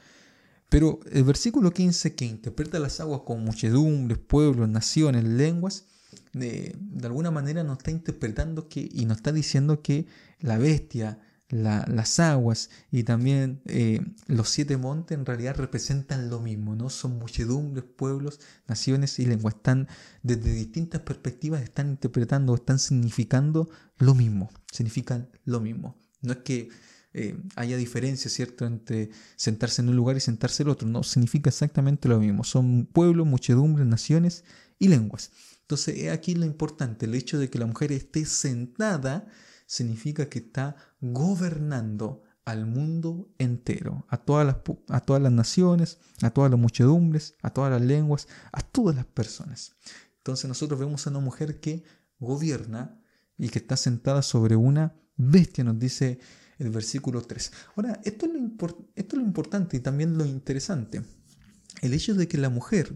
Pero 0.71 1.01
el 1.11 1.25
versículo 1.25 1.71
15 1.71 2.15
que 2.15 2.23
interpreta 2.23 2.79
las 2.79 3.01
aguas 3.01 3.23
como 3.25 3.41
muchedumbres, 3.41 4.17
pueblos, 4.17 4.69
naciones, 4.69 5.25
lenguas, 5.25 5.83
de, 6.31 6.77
alguna 7.03 7.29
manera 7.29 7.61
nos 7.65 7.79
está 7.79 7.91
interpretando 7.91 8.69
que, 8.69 8.87
y 8.89 9.03
nos 9.03 9.17
está 9.17 9.33
diciendo 9.33 9.81
que 9.81 10.07
la 10.39 10.57
bestia, 10.57 11.19
las 11.49 12.21
aguas 12.21 12.69
y 12.89 13.03
también 13.03 13.61
eh, 13.65 13.99
los 14.27 14.47
siete 14.47 14.77
montes 14.77 15.17
en 15.17 15.25
realidad 15.25 15.57
representan 15.57 16.29
lo 16.29 16.39
mismo, 16.39 16.73
¿no? 16.73 16.89
Son 16.89 17.19
muchedumbres, 17.19 17.83
pueblos, 17.83 18.39
naciones 18.65 19.19
y 19.19 19.25
lenguas. 19.25 19.55
Están 19.55 19.89
desde 20.23 20.53
distintas 20.53 21.01
perspectivas, 21.01 21.63
están 21.63 21.89
interpretando, 21.89 22.55
están 22.55 22.79
significando 22.79 23.69
lo 23.97 24.15
mismo, 24.15 24.49
significan 24.71 25.27
lo 25.43 25.59
mismo. 25.59 25.97
No 26.21 26.31
es 26.31 26.39
que 26.45 26.69
eh, 27.13 27.37
haya 27.55 27.77
diferencia, 27.77 28.29
¿cierto?, 28.29 28.65
entre 28.65 29.09
sentarse 29.35 29.81
en 29.81 29.89
un 29.89 29.95
lugar 29.95 30.17
y 30.17 30.21
sentarse 30.21 30.63
en 30.63 30.69
otro. 30.69 30.87
No, 30.87 31.03
significa 31.03 31.49
exactamente 31.49 32.07
lo 32.07 32.19
mismo. 32.19 32.43
Son 32.43 32.85
pueblos, 32.85 33.27
muchedumbres, 33.27 33.87
naciones 33.87 34.43
y 34.79 34.87
lenguas. 34.87 35.31
Entonces, 35.61 35.97
es 35.97 36.11
aquí 36.11 36.35
lo 36.35 36.45
importante. 36.45 37.05
El 37.05 37.15
hecho 37.15 37.37
de 37.37 37.49
que 37.49 37.59
la 37.59 37.65
mujer 37.65 37.91
esté 37.91 38.25
sentada 38.25 39.27
significa 39.65 40.27
que 40.27 40.39
está 40.39 40.75
gobernando 40.99 42.23
al 42.45 42.65
mundo 42.65 43.29
entero, 43.37 44.05
a 44.09 44.17
todas, 44.17 44.45
las, 44.45 44.57
a 44.89 44.99
todas 45.01 45.21
las 45.21 45.31
naciones, 45.31 45.99
a 46.21 46.31
todas 46.31 46.49
las 46.49 46.59
muchedumbres, 46.59 47.35
a 47.41 47.51
todas 47.51 47.71
las 47.71 47.81
lenguas, 47.81 48.27
a 48.51 48.61
todas 48.61 48.95
las 48.95 49.05
personas. 49.05 49.75
Entonces 50.17 50.47
nosotros 50.47 50.79
vemos 50.79 51.05
a 51.05 51.09
una 51.11 51.19
mujer 51.19 51.59
que 51.59 51.83
gobierna 52.19 52.99
y 53.37 53.49
que 53.49 53.59
está 53.59 53.77
sentada 53.77 54.21
sobre 54.21 54.55
una 54.55 54.95
bestia, 55.17 55.63
nos 55.63 55.79
dice 55.79 56.19
el 56.61 56.69
versículo 56.69 57.21
3. 57.21 57.51
Ahora, 57.75 57.99
esto 58.03 58.27
es, 58.95 59.13
lo 59.13 59.21
importante 59.21 59.77
y 59.77 59.79
también 59.79 60.17
lo 60.17 60.25
interesante. 60.25 61.01
El 61.81 61.93
hecho 61.93 62.13
de 62.13 62.27
que 62.27 62.37
la 62.37 62.49
mujer 62.49 62.95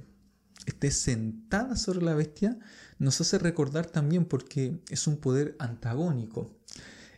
esté 0.65 0.91
sentada 0.91 1.75
sobre 1.75 2.03
la 2.03 2.13
bestia 2.13 2.57
nos 2.99 3.19
hace 3.21 3.39
recordar 3.39 3.87
también 3.87 4.25
porque 4.25 4.79
es 4.89 5.07
un 5.07 5.17
poder 5.17 5.55
antagónico. 5.59 6.55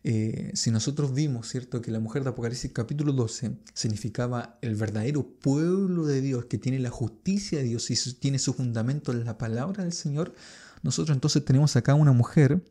Eh, 0.03 0.51
si 0.53 0.71
nosotros 0.71 1.13
vimos, 1.13 1.49
¿cierto?, 1.49 1.81
que 1.81 1.91
la 1.91 1.99
mujer 1.99 2.23
de 2.23 2.29
Apocalipsis 2.29 2.71
capítulo 2.71 3.11
12 3.11 3.57
significaba 3.73 4.57
el 4.61 4.75
verdadero 4.75 5.27
pueblo 5.27 6.05
de 6.05 6.21
Dios, 6.21 6.45
que 6.45 6.57
tiene 6.57 6.79
la 6.79 6.91
justicia 6.91 7.57
de 7.57 7.65
Dios 7.65 7.91
y 7.91 8.13
tiene 8.13 8.39
su 8.39 8.53
fundamento 8.53 9.11
en 9.11 9.25
la 9.25 9.37
palabra 9.37 9.83
del 9.83 9.91
Señor, 9.91 10.33
nosotros 10.81 11.13
entonces 11.13 11.43
tenemos 11.43 11.75
acá 11.75 11.93
una 11.95 12.13
mujer 12.13 12.63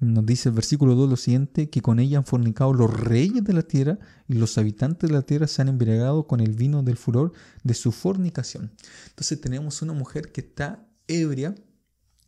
nos 0.00 0.26
dice 0.26 0.48
el 0.48 0.54
versículo 0.54 0.94
2 0.94 1.10
lo 1.10 1.16
siguiente, 1.16 1.70
que 1.70 1.80
con 1.80 1.98
ella 1.98 2.18
han 2.18 2.24
fornicado 2.24 2.72
los 2.72 2.92
reyes 2.92 3.44
de 3.44 3.52
la 3.52 3.62
tierra 3.62 3.98
y 4.28 4.34
los 4.34 4.58
habitantes 4.58 5.08
de 5.08 5.14
la 5.14 5.22
tierra 5.22 5.46
se 5.46 5.62
han 5.62 5.68
embriagado 5.68 6.26
con 6.26 6.40
el 6.40 6.52
vino 6.52 6.82
del 6.82 6.96
furor 6.96 7.32
de 7.62 7.74
su 7.74 7.92
fornicación. 7.92 8.72
Entonces 9.08 9.40
tenemos 9.40 9.82
una 9.82 9.92
mujer 9.92 10.32
que 10.32 10.40
está 10.40 10.86
ebria 11.06 11.54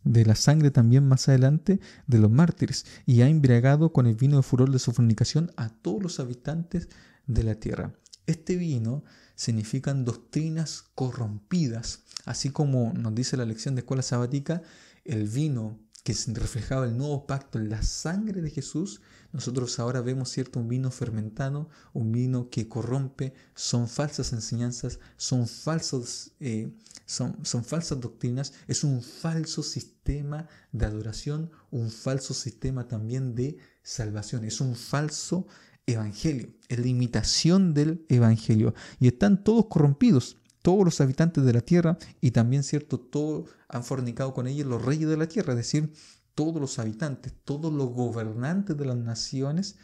de 0.04 0.24
la 0.24 0.36
sangre 0.36 0.70
también 0.70 1.06
más 1.06 1.28
adelante 1.28 1.80
de 2.06 2.18
los 2.18 2.30
mártires 2.30 2.86
y 3.06 3.22
ha 3.22 3.28
embriagado 3.28 3.92
con 3.92 4.06
el 4.06 4.14
vino 4.14 4.36
de 4.36 4.42
furor 4.42 4.70
de 4.70 4.78
su 4.78 4.92
fornicación 4.92 5.50
a 5.56 5.68
todos 5.68 6.02
los 6.02 6.20
habitantes 6.20 6.88
de 7.26 7.42
la 7.42 7.56
tierra. 7.56 7.92
Este 8.26 8.56
vino 8.56 9.02
significan 9.34 10.04
doctrinas 10.04 10.84
corrompidas, 10.94 12.04
así 12.24 12.50
como 12.50 12.92
nos 12.92 13.14
dice 13.14 13.36
la 13.36 13.44
lección 13.44 13.74
de 13.74 13.80
escuela 13.80 14.02
sabática, 14.02 14.62
el 15.04 15.28
vino 15.28 15.78
que 16.06 16.14
reflejaba 16.34 16.86
el 16.86 16.96
nuevo 16.96 17.26
pacto 17.26 17.58
en 17.58 17.68
la 17.68 17.82
sangre 17.82 18.40
de 18.40 18.50
Jesús, 18.50 19.00
nosotros 19.32 19.80
ahora 19.80 20.02
vemos 20.02 20.30
cierto 20.30 20.60
un 20.60 20.68
vino 20.68 20.92
fermentado, 20.92 21.68
un 21.92 22.12
vino 22.12 22.48
que 22.48 22.68
corrompe, 22.68 23.34
son 23.56 23.88
falsas 23.88 24.32
enseñanzas, 24.32 25.00
son 25.16 25.48
falsos, 25.48 26.30
eh, 26.38 26.72
son, 27.06 27.44
son 27.44 27.64
falsas 27.64 28.00
doctrinas, 28.00 28.52
es 28.68 28.84
un 28.84 29.02
falso 29.02 29.64
sistema 29.64 30.46
de 30.70 30.86
adoración, 30.86 31.50
un 31.72 31.90
falso 31.90 32.34
sistema 32.34 32.86
también 32.86 33.34
de 33.34 33.58
salvación, 33.82 34.44
es 34.44 34.60
un 34.60 34.76
falso 34.76 35.48
evangelio, 35.86 36.54
es 36.68 36.78
la 36.78 36.86
imitación 36.86 37.74
del 37.74 38.06
evangelio. 38.08 38.74
Y 39.00 39.08
están 39.08 39.42
todos 39.42 39.66
corrompidos, 39.66 40.36
todos 40.66 40.84
los 40.84 41.00
habitantes 41.00 41.44
de 41.44 41.52
la 41.52 41.60
tierra, 41.60 41.96
y 42.20 42.32
también, 42.32 42.64
cierto, 42.64 42.98
todos 42.98 43.50
han 43.68 43.84
fornicado 43.84 44.34
con 44.34 44.48
ellos 44.48 44.66
los 44.66 44.84
reyes 44.84 45.08
de 45.08 45.16
la 45.16 45.28
tierra, 45.28 45.52
es 45.52 45.58
decir, 45.58 45.92
todos 46.34 46.60
los 46.60 46.80
habitantes, 46.80 47.32
todos 47.44 47.72
los 47.72 47.90
gobernantes 47.90 48.76
de 48.76 48.84
las 48.84 48.96
naciones. 48.96 49.76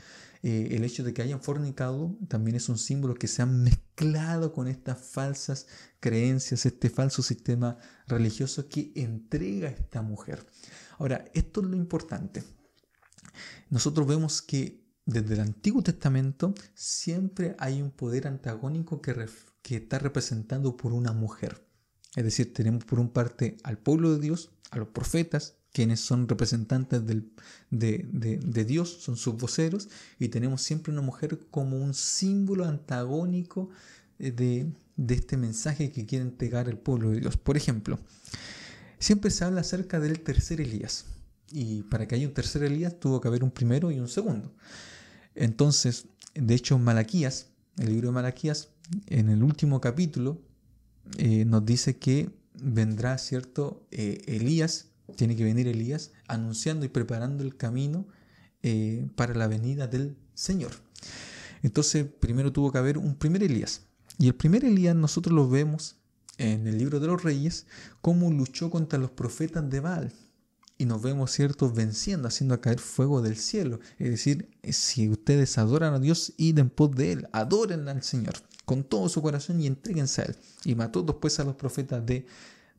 Eh, 0.42 0.70
el 0.72 0.82
hecho 0.82 1.04
de 1.04 1.14
que 1.14 1.22
hayan 1.22 1.40
fornicado 1.40 2.16
también 2.26 2.56
es 2.56 2.68
un 2.68 2.78
símbolo 2.78 3.14
que 3.14 3.28
se 3.28 3.42
han 3.42 3.62
mezclado 3.62 4.52
con 4.52 4.66
estas 4.66 4.98
falsas 4.98 5.68
creencias, 6.00 6.66
este 6.66 6.90
falso 6.90 7.22
sistema 7.22 7.78
religioso 8.08 8.68
que 8.68 8.90
entrega 8.96 9.68
a 9.68 9.70
esta 9.70 10.02
mujer. 10.02 10.44
Ahora, 10.98 11.26
esto 11.32 11.60
es 11.60 11.68
lo 11.68 11.76
importante. 11.76 12.42
Nosotros 13.70 14.04
vemos 14.04 14.42
que 14.42 14.81
desde 15.04 15.34
el 15.34 15.40
Antiguo 15.40 15.82
Testamento 15.82 16.54
siempre 16.74 17.56
hay 17.58 17.82
un 17.82 17.90
poder 17.90 18.26
antagónico 18.26 19.00
que, 19.00 19.28
está 19.74 19.98
representado 19.98 20.76
por 20.76 20.92
una 20.92 21.12
mujer. 21.12 21.66
Es 22.14 22.24
decir, 22.24 22.52
tenemos 22.52 22.84
por 22.84 23.00
un 23.00 23.08
parte 23.08 23.56
al 23.64 23.78
pueblo 23.78 24.12
de 24.12 24.20
Dios, 24.20 24.50
a 24.70 24.78
los 24.78 24.88
profetas, 24.88 25.56
quienes 25.72 26.00
son 26.00 26.28
representantes 26.28 27.02
de, 27.06 28.64
Dios, 28.66 28.90
son 29.00 29.16
sus 29.16 29.36
voceros, 29.36 29.88
y 30.18 30.28
tenemos 30.28 30.62
siempre 30.62 30.92
una 30.92 31.00
mujer 31.00 31.38
como 31.50 31.78
un 31.78 31.94
símbolo 31.94 32.66
antagónico 32.66 33.70
eh, 34.18 34.30
de, 34.30 34.70
de 34.96 35.14
este 35.14 35.36
mensaje 35.36 35.90
que 35.90 36.04
quiere 36.04 36.24
entregar 36.24 36.68
el 36.68 36.76
pueblo 36.76 37.10
de 37.10 37.20
Dios. 37.20 37.38
Por 37.38 37.56
ejemplo, 37.56 37.98
siempre 38.98 39.30
se 39.30 39.44
habla 39.44 39.62
acerca 39.62 39.98
del 39.98 40.20
tercer 40.20 40.60
Elías, 40.60 41.06
y 41.52 41.82
para 41.84 42.08
que 42.08 42.14
haya 42.14 42.26
un 42.26 42.34
tercer 42.34 42.62
Elías 42.62 42.98
tuvo 42.98 43.20
que 43.20 43.28
haber 43.28 43.44
un 43.44 43.50
primero 43.50 43.90
y 43.90 44.00
un 44.00 44.08
segundo. 44.08 44.52
Entonces, 45.34 46.06
de 46.34 46.54
hecho, 46.54 46.78
Malaquías, 46.78 47.48
el 47.78 47.90
libro 47.90 48.08
de 48.08 48.14
Malaquías, 48.14 48.70
en 49.06 49.28
el 49.28 49.42
último 49.42 49.80
capítulo, 49.80 50.40
eh, 51.18 51.44
nos 51.44 51.64
dice 51.64 51.98
que 51.98 52.30
vendrá, 52.54 53.18
¿cierto? 53.18 53.86
Eh, 53.90 54.22
Elías, 54.26 54.86
tiene 55.16 55.36
que 55.36 55.44
venir 55.44 55.68
Elías 55.68 56.12
anunciando 56.26 56.86
y 56.86 56.88
preparando 56.88 57.44
el 57.44 57.56
camino 57.56 58.06
eh, 58.62 59.08
para 59.14 59.34
la 59.34 59.46
venida 59.46 59.86
del 59.86 60.16
Señor. 60.34 60.72
Entonces, 61.62 62.06
primero 62.20 62.52
tuvo 62.52 62.72
que 62.72 62.78
haber 62.78 62.98
un 62.98 63.14
primer 63.14 63.42
Elías. 63.42 63.82
Y 64.18 64.26
el 64.28 64.34
primer 64.34 64.64
Elías 64.64 64.96
nosotros 64.96 65.34
lo 65.34 65.48
vemos 65.48 65.96
en 66.38 66.66
el 66.66 66.78
libro 66.78 66.98
de 66.98 67.06
los 67.06 67.22
reyes, 67.22 67.66
cómo 68.00 68.30
luchó 68.30 68.70
contra 68.70 68.98
los 68.98 69.10
profetas 69.10 69.68
de 69.68 69.80
Baal 69.80 70.12
y 70.82 70.84
nos 70.84 71.00
vemos, 71.00 71.30
¿cierto?, 71.30 71.70
venciendo, 71.70 72.26
haciendo 72.26 72.60
caer 72.60 72.80
fuego 72.80 73.22
del 73.22 73.36
cielo. 73.36 73.78
Es 74.00 74.10
decir, 74.10 74.50
si 74.68 75.08
ustedes 75.08 75.56
adoran 75.56 75.94
a 75.94 76.00
Dios, 76.00 76.32
id 76.38 76.58
en 76.58 76.70
pos 76.70 76.90
de 76.96 77.12
Él, 77.12 77.28
adoren 77.30 77.88
al 77.88 78.02
Señor 78.02 78.34
con 78.64 78.82
todo 78.82 79.08
su 79.08 79.22
corazón 79.22 79.60
y 79.60 79.68
entréguense 79.68 80.22
a 80.22 80.24
Él. 80.24 80.36
Y 80.64 80.74
mató 80.74 81.04
después 81.04 81.38
a 81.38 81.44
los 81.44 81.54
profetas 81.54 82.04
de, 82.04 82.26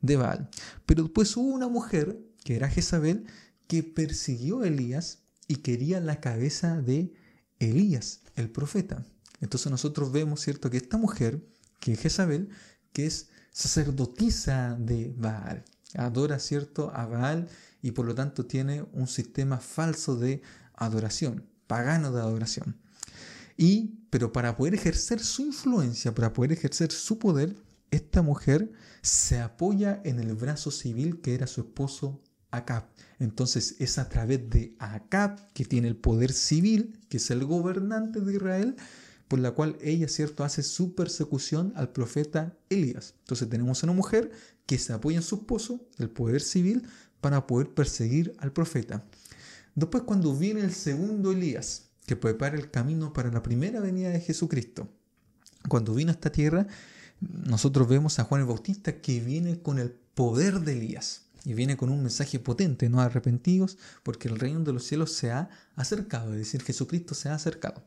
de 0.02 0.16
Baal. 0.16 0.50
Pero 0.84 1.04
después 1.04 1.34
hubo 1.38 1.48
una 1.48 1.68
mujer, 1.68 2.18
que 2.44 2.56
era 2.56 2.68
Jezabel, 2.68 3.24
que 3.68 3.82
persiguió 3.82 4.60
a 4.60 4.68
Elías 4.68 5.20
y 5.48 5.56
quería 5.56 5.98
la 6.00 6.20
cabeza 6.20 6.82
de 6.82 7.14
Elías, 7.58 8.20
el 8.36 8.50
profeta. 8.50 9.02
Entonces 9.40 9.70
nosotros 9.72 10.12
vemos, 10.12 10.42
¿cierto?, 10.42 10.68
que 10.68 10.76
esta 10.76 10.98
mujer, 10.98 11.42
que 11.80 11.94
es 11.94 12.00
Jezabel, 12.00 12.50
que 12.92 13.06
es 13.06 13.30
sacerdotisa 13.50 14.76
de 14.78 15.14
Baal, 15.16 15.64
adora, 15.94 16.38
¿cierto?, 16.38 16.90
a 16.94 17.06
Baal 17.06 17.48
y 17.84 17.90
por 17.90 18.06
lo 18.06 18.14
tanto 18.14 18.46
tiene 18.46 18.82
un 18.94 19.06
sistema 19.06 19.58
falso 19.58 20.16
de 20.16 20.40
adoración, 20.72 21.44
pagano 21.66 22.12
de 22.12 22.20
adoración. 22.22 22.78
Y, 23.58 23.98
pero 24.08 24.32
para 24.32 24.56
poder 24.56 24.72
ejercer 24.72 25.20
su 25.20 25.42
influencia, 25.42 26.14
para 26.14 26.32
poder 26.32 26.52
ejercer 26.52 26.90
su 26.92 27.18
poder, 27.18 27.54
esta 27.90 28.22
mujer 28.22 28.72
se 29.02 29.38
apoya 29.38 30.00
en 30.02 30.18
el 30.18 30.34
brazo 30.34 30.70
civil 30.70 31.20
que 31.20 31.34
era 31.34 31.46
su 31.46 31.60
esposo 31.60 32.22
Acab. 32.50 32.84
Entonces 33.18 33.76
es 33.78 33.98
a 33.98 34.08
través 34.08 34.48
de 34.48 34.74
Acab, 34.78 35.52
que 35.52 35.66
tiene 35.66 35.88
el 35.88 35.96
poder 35.96 36.32
civil, 36.32 36.98
que 37.10 37.18
es 37.18 37.30
el 37.30 37.44
gobernante 37.44 38.20
de 38.20 38.32
Israel, 38.32 38.76
por 39.28 39.40
la 39.40 39.50
cual 39.50 39.76
ella, 39.82 40.08
¿cierto?, 40.08 40.42
hace 40.42 40.62
su 40.62 40.94
persecución 40.94 41.74
al 41.76 41.92
profeta 41.92 42.56
Elías. 42.70 43.14
Entonces 43.18 43.50
tenemos 43.50 43.82
a 43.82 43.86
una 43.86 43.92
mujer 43.92 44.30
que 44.64 44.78
se 44.78 44.94
apoya 44.94 45.18
en 45.18 45.22
su 45.22 45.34
esposo, 45.36 45.86
el 45.98 46.08
poder 46.08 46.40
civil, 46.40 46.86
para 47.24 47.46
poder 47.46 47.72
perseguir 47.72 48.36
al 48.38 48.52
profeta. 48.52 49.02
Después 49.74 50.02
cuando 50.02 50.36
viene 50.36 50.60
el 50.60 50.74
segundo 50.74 51.32
Elías, 51.32 51.84
que 52.04 52.16
prepara 52.16 52.54
el 52.54 52.70
camino 52.70 53.14
para 53.14 53.32
la 53.32 53.42
primera 53.42 53.80
venida 53.80 54.10
de 54.10 54.20
Jesucristo, 54.20 54.90
cuando 55.66 55.94
vino 55.94 56.10
a 56.10 56.12
esta 56.12 56.30
tierra, 56.30 56.66
nosotros 57.20 57.88
vemos 57.88 58.18
a 58.18 58.24
Juan 58.24 58.42
el 58.42 58.46
Bautista 58.46 59.00
que 59.00 59.20
viene 59.20 59.58
con 59.58 59.78
el 59.78 59.90
poder 59.90 60.60
de 60.60 60.72
Elías 60.72 61.22
y 61.46 61.54
viene 61.54 61.78
con 61.78 61.88
un 61.88 62.02
mensaje 62.02 62.38
potente, 62.38 62.90
no 62.90 63.00
arrepentidos, 63.00 63.78
porque 64.02 64.28
el 64.28 64.38
reino 64.38 64.60
de 64.60 64.74
los 64.74 64.84
cielos 64.84 65.14
se 65.14 65.30
ha 65.30 65.48
acercado, 65.76 66.34
es 66.34 66.40
decir, 66.40 66.62
Jesucristo 66.62 67.14
se 67.14 67.30
ha 67.30 67.34
acercado. 67.34 67.82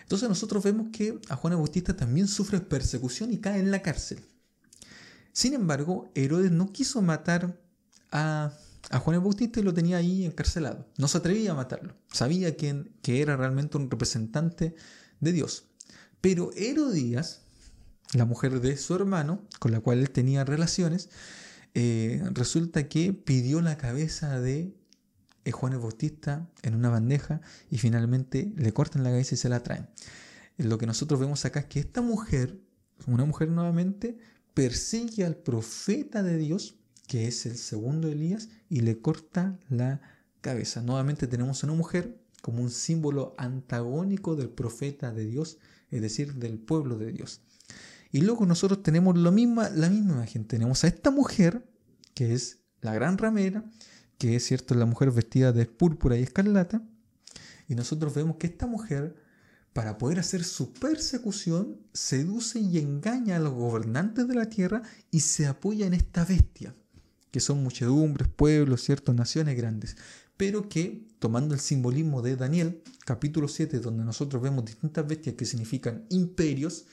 Entonces 0.00 0.30
nosotros 0.30 0.64
vemos 0.64 0.86
que 0.92 1.20
a 1.28 1.36
Juan 1.36 1.52
el 1.52 1.58
Bautista 1.58 1.94
también 1.94 2.26
sufre 2.26 2.60
persecución 2.60 3.34
y 3.34 3.36
cae 3.36 3.58
en 3.58 3.70
la 3.70 3.82
cárcel. 3.82 4.24
Sin 5.34 5.52
embargo, 5.52 6.10
Herodes 6.14 6.52
no 6.52 6.72
quiso 6.72 7.02
matar 7.02 7.65
a, 8.12 8.52
Juan 9.00 9.16
el 9.16 9.20
Bautista 9.20 9.60
y 9.60 9.62
lo 9.62 9.74
tenía 9.74 9.96
ahí 9.96 10.24
encarcelado. 10.24 10.86
No 10.96 11.08
se 11.08 11.18
atrevía 11.18 11.52
a 11.52 11.54
matarlo. 11.54 11.96
Sabía 12.12 12.56
que, 12.56 12.84
que 13.02 13.20
era 13.20 13.36
realmente 13.36 13.76
un 13.76 13.90
representante 13.90 14.74
de 15.20 15.32
Dios. 15.32 15.66
Pero 16.20 16.50
Herodías, 16.56 17.42
la 18.12 18.24
mujer 18.24 18.60
de 18.60 18.76
su 18.76 18.94
hermano, 18.94 19.42
con 19.58 19.72
la 19.72 19.80
cual 19.80 19.98
él 19.98 20.10
tenía 20.10 20.44
relaciones, 20.44 21.10
eh, 21.74 22.22
resulta 22.32 22.88
que 22.88 23.12
pidió 23.12 23.60
la 23.60 23.76
cabeza 23.76 24.40
de 24.40 24.74
eh, 25.44 25.50
Juan 25.52 25.74
el 25.74 25.78
Bautista 25.78 26.48
en 26.62 26.74
una 26.74 26.88
bandeja 26.88 27.42
y 27.70 27.78
finalmente 27.78 28.52
le 28.56 28.72
cortan 28.72 29.04
la 29.04 29.10
cabeza 29.10 29.34
y 29.34 29.38
se 29.38 29.48
la 29.48 29.62
traen. 29.62 29.88
Lo 30.56 30.78
que 30.78 30.86
nosotros 30.86 31.20
vemos 31.20 31.44
acá 31.44 31.60
es 31.60 31.66
que 31.66 31.80
esta 31.80 32.00
mujer, 32.00 32.58
una 33.06 33.26
mujer 33.26 33.50
nuevamente, 33.50 34.16
persigue 34.54 35.26
al 35.26 35.36
profeta 35.36 36.22
de 36.22 36.38
Dios 36.38 36.76
que 37.06 37.28
es 37.28 37.46
el 37.46 37.56
segundo 37.56 38.08
Elías, 38.08 38.48
y 38.68 38.80
le 38.80 39.00
corta 39.00 39.58
la 39.68 40.00
cabeza. 40.40 40.82
Nuevamente 40.82 41.26
tenemos 41.26 41.62
a 41.62 41.66
una 41.66 41.76
mujer 41.76 42.20
como 42.42 42.62
un 42.62 42.70
símbolo 42.70 43.34
antagónico 43.38 44.36
del 44.36 44.48
profeta 44.48 45.12
de 45.12 45.26
Dios, 45.26 45.58
es 45.90 46.00
decir, 46.00 46.34
del 46.34 46.58
pueblo 46.58 46.98
de 46.98 47.12
Dios. 47.12 47.40
Y 48.12 48.20
luego 48.20 48.46
nosotros 48.46 48.82
tenemos 48.82 49.16
lo 49.16 49.32
misma, 49.32 49.68
la 49.70 49.90
misma 49.90 50.14
imagen. 50.14 50.46
Tenemos 50.46 50.84
a 50.84 50.88
esta 50.88 51.10
mujer, 51.10 51.68
que 52.14 52.32
es 52.32 52.60
la 52.80 52.94
gran 52.94 53.18
ramera, 53.18 53.64
que 54.18 54.36
es 54.36 54.44
cierto, 54.44 54.74
la 54.74 54.86
mujer 54.86 55.10
vestida 55.10 55.52
de 55.52 55.66
púrpura 55.66 56.16
y 56.16 56.22
escarlata. 56.22 56.82
Y 57.68 57.74
nosotros 57.74 58.14
vemos 58.14 58.36
que 58.36 58.46
esta 58.46 58.66
mujer, 58.66 59.16
para 59.72 59.98
poder 59.98 60.20
hacer 60.20 60.44
su 60.44 60.72
persecución, 60.72 61.80
seduce 61.92 62.60
y 62.60 62.78
engaña 62.78 63.36
a 63.36 63.40
los 63.40 63.52
gobernantes 63.52 64.28
de 64.28 64.34
la 64.34 64.48
tierra 64.48 64.82
y 65.10 65.20
se 65.20 65.46
apoya 65.46 65.86
en 65.86 65.94
esta 65.94 66.24
bestia 66.24 66.74
que 67.36 67.40
son 67.40 67.62
muchedumbres, 67.62 68.28
pueblos, 68.34 68.82
ciertas 68.82 69.14
naciones 69.14 69.58
grandes, 69.58 69.98
pero 70.38 70.70
que, 70.70 71.06
tomando 71.18 71.52
el 71.52 71.60
simbolismo 71.60 72.22
de 72.22 72.34
Daniel, 72.34 72.82
capítulo 73.04 73.46
7, 73.46 73.80
donde 73.80 74.04
nosotros 74.04 74.42
vemos 74.42 74.64
distintas 74.64 75.06
bestias 75.06 75.34
que 75.34 75.44
significan 75.44 76.06
imperios, 76.08 76.86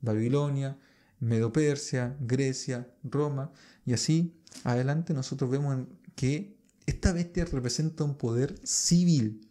Babilonia, 0.00 0.78
Medo-Persia, 1.18 2.16
Grecia, 2.18 2.88
Roma, 3.04 3.52
y 3.84 3.92
así 3.92 4.40
adelante 4.64 5.12
nosotros 5.12 5.50
vemos 5.50 5.86
que 6.14 6.56
esta 6.86 7.12
bestia 7.12 7.44
representa 7.44 8.02
un 8.02 8.16
poder 8.16 8.58
civil, 8.64 9.46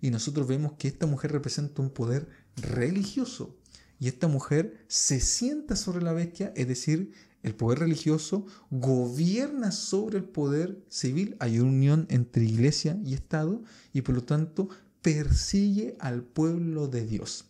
y 0.00 0.12
nosotros 0.12 0.46
vemos 0.46 0.74
que 0.74 0.86
esta 0.86 1.06
mujer 1.06 1.32
representa 1.32 1.82
un 1.82 1.90
poder 1.90 2.28
religioso, 2.54 3.58
y 3.98 4.06
esta 4.06 4.28
mujer 4.28 4.84
se 4.86 5.18
sienta 5.18 5.74
sobre 5.74 6.00
la 6.00 6.12
bestia, 6.12 6.52
es 6.54 6.68
decir, 6.68 7.12
el 7.42 7.54
poder 7.54 7.78
religioso 7.80 8.46
gobierna 8.70 9.72
sobre 9.72 10.18
el 10.18 10.24
poder 10.24 10.82
civil, 10.88 11.36
hay 11.40 11.58
una 11.58 11.70
unión 11.70 12.06
entre 12.10 12.44
iglesia 12.44 12.98
y 13.04 13.14
Estado 13.14 13.62
y 13.92 14.02
por 14.02 14.14
lo 14.14 14.24
tanto 14.24 14.68
persigue 15.02 15.96
al 16.00 16.22
pueblo 16.22 16.88
de 16.88 17.06
Dios. 17.06 17.46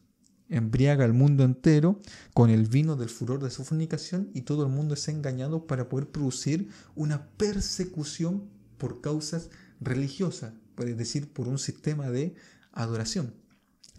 Embriaga 0.48 1.04
al 1.04 1.12
mundo 1.12 1.44
entero 1.44 2.00
con 2.34 2.50
el 2.50 2.66
vino 2.66 2.96
del 2.96 3.08
furor 3.08 3.42
de 3.42 3.50
su 3.50 3.64
fornicación 3.64 4.30
y 4.34 4.42
todo 4.42 4.64
el 4.64 4.72
mundo 4.72 4.94
es 4.94 5.08
engañado 5.08 5.66
para 5.66 5.88
poder 5.88 6.08
producir 6.08 6.68
una 6.96 7.28
persecución 7.36 8.48
por 8.78 9.00
causas 9.00 9.50
religiosas, 9.80 10.52
es 10.78 10.96
decir, 10.96 11.32
por 11.32 11.46
un 11.46 11.58
sistema 11.58 12.10
de 12.10 12.34
adoración. 12.72 13.34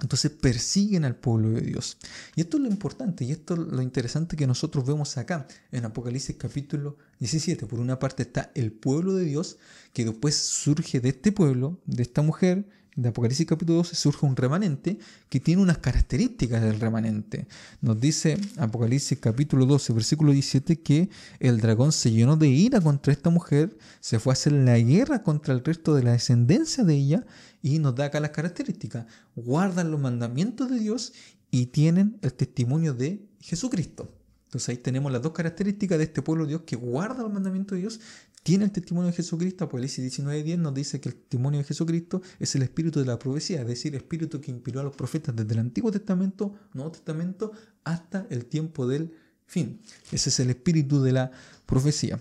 Entonces 0.01 0.31
persiguen 0.31 1.05
al 1.05 1.15
pueblo 1.15 1.51
de 1.51 1.61
Dios. 1.61 1.97
Y 2.35 2.41
esto 2.41 2.57
es 2.57 2.63
lo 2.63 2.69
importante 2.69 3.23
y 3.23 3.31
esto 3.31 3.53
es 3.53 3.59
lo 3.59 3.81
interesante 3.81 4.35
que 4.35 4.47
nosotros 4.47 4.85
vemos 4.85 5.17
acá 5.17 5.47
en 5.71 5.85
Apocalipsis 5.85 6.35
capítulo 6.37 6.97
17. 7.19 7.65
Por 7.67 7.79
una 7.79 7.99
parte 7.99 8.23
está 8.23 8.51
el 8.55 8.71
pueblo 8.71 9.13
de 9.13 9.25
Dios, 9.25 9.57
que 9.93 10.05
después 10.05 10.35
surge 10.35 10.99
de 10.99 11.09
este 11.09 11.31
pueblo, 11.31 11.79
de 11.85 12.03
esta 12.03 12.21
mujer, 12.21 12.65
de 12.95 13.09
Apocalipsis 13.09 13.45
capítulo 13.45 13.77
12 13.77 13.95
surge 13.95 14.25
un 14.25 14.35
remanente 14.35 14.99
que 15.29 15.39
tiene 15.39 15.61
unas 15.61 15.77
características 15.77 16.61
del 16.61 16.79
remanente. 16.79 17.47
Nos 17.79 17.99
dice 17.99 18.37
Apocalipsis 18.57 19.17
capítulo 19.19 19.65
12, 19.65 19.93
versículo 19.93 20.33
17, 20.33 20.81
que 20.81 21.09
el 21.39 21.61
dragón 21.61 21.93
se 21.93 22.11
llenó 22.11 22.35
de 22.35 22.49
ira 22.49 22.81
contra 22.81 23.13
esta 23.13 23.29
mujer, 23.29 23.77
se 24.01 24.19
fue 24.19 24.31
a 24.31 24.33
hacer 24.33 24.53
la 24.53 24.77
guerra 24.77 25.23
contra 25.23 25.53
el 25.53 25.63
resto 25.63 25.95
de 25.95 26.03
la 26.03 26.11
descendencia 26.11 26.83
de 26.83 26.95
ella 26.95 27.25
y 27.61 27.79
nos 27.79 27.95
da 27.95 28.05
acá 28.05 28.19
las 28.19 28.31
características. 28.31 29.05
Guardan 29.35 29.89
los 29.89 29.99
mandamientos 29.99 30.69
de 30.69 30.79
Dios 30.79 31.13
y 31.49 31.67
tienen 31.67 32.17
el 32.21 32.33
testimonio 32.33 32.93
de 32.93 33.25
Jesucristo. 33.39 34.09
Entonces 34.51 34.67
ahí 34.67 34.77
tenemos 34.77 35.09
las 35.13 35.21
dos 35.21 35.31
características 35.31 35.97
de 35.97 36.03
este 36.03 36.21
pueblo 36.21 36.43
de 36.43 36.49
Dios 36.49 36.63
que 36.65 36.75
guarda 36.75 37.23
los 37.23 37.31
mandamientos 37.31 37.77
de 37.77 37.81
Dios 37.83 38.01
tiene 38.43 38.65
el 38.65 38.71
testimonio 38.71 39.11
de 39.11 39.15
Jesucristo, 39.15 39.65
Apocalipsis 39.65 40.17
19.10 40.17 40.57
nos 40.57 40.73
dice 40.73 40.99
que 40.99 41.09
el 41.09 41.15
testimonio 41.15 41.59
de 41.59 41.63
Jesucristo 41.63 42.21
es 42.39 42.55
el 42.55 42.63
espíritu 42.63 42.99
de 42.99 43.05
la 43.05 43.19
profecía, 43.19 43.61
es 43.61 43.67
decir, 43.67 43.93
el 43.93 44.01
espíritu 44.01 44.41
que 44.41 44.49
inspiró 44.49 44.79
a 44.79 44.83
los 44.83 44.95
profetas 44.95 45.35
desde 45.35 45.53
el 45.53 45.59
Antiguo 45.59 45.91
Testamento, 45.91 46.55
Nuevo 46.73 46.91
Testamento, 46.91 47.51
hasta 47.83 48.25
el 48.31 48.45
tiempo 48.45 48.87
del 48.87 49.13
fin. 49.45 49.79
Ese 50.11 50.29
es 50.29 50.39
el 50.39 50.49
espíritu 50.49 51.03
de 51.03 51.11
la 51.11 51.31
profecía. 51.67 52.19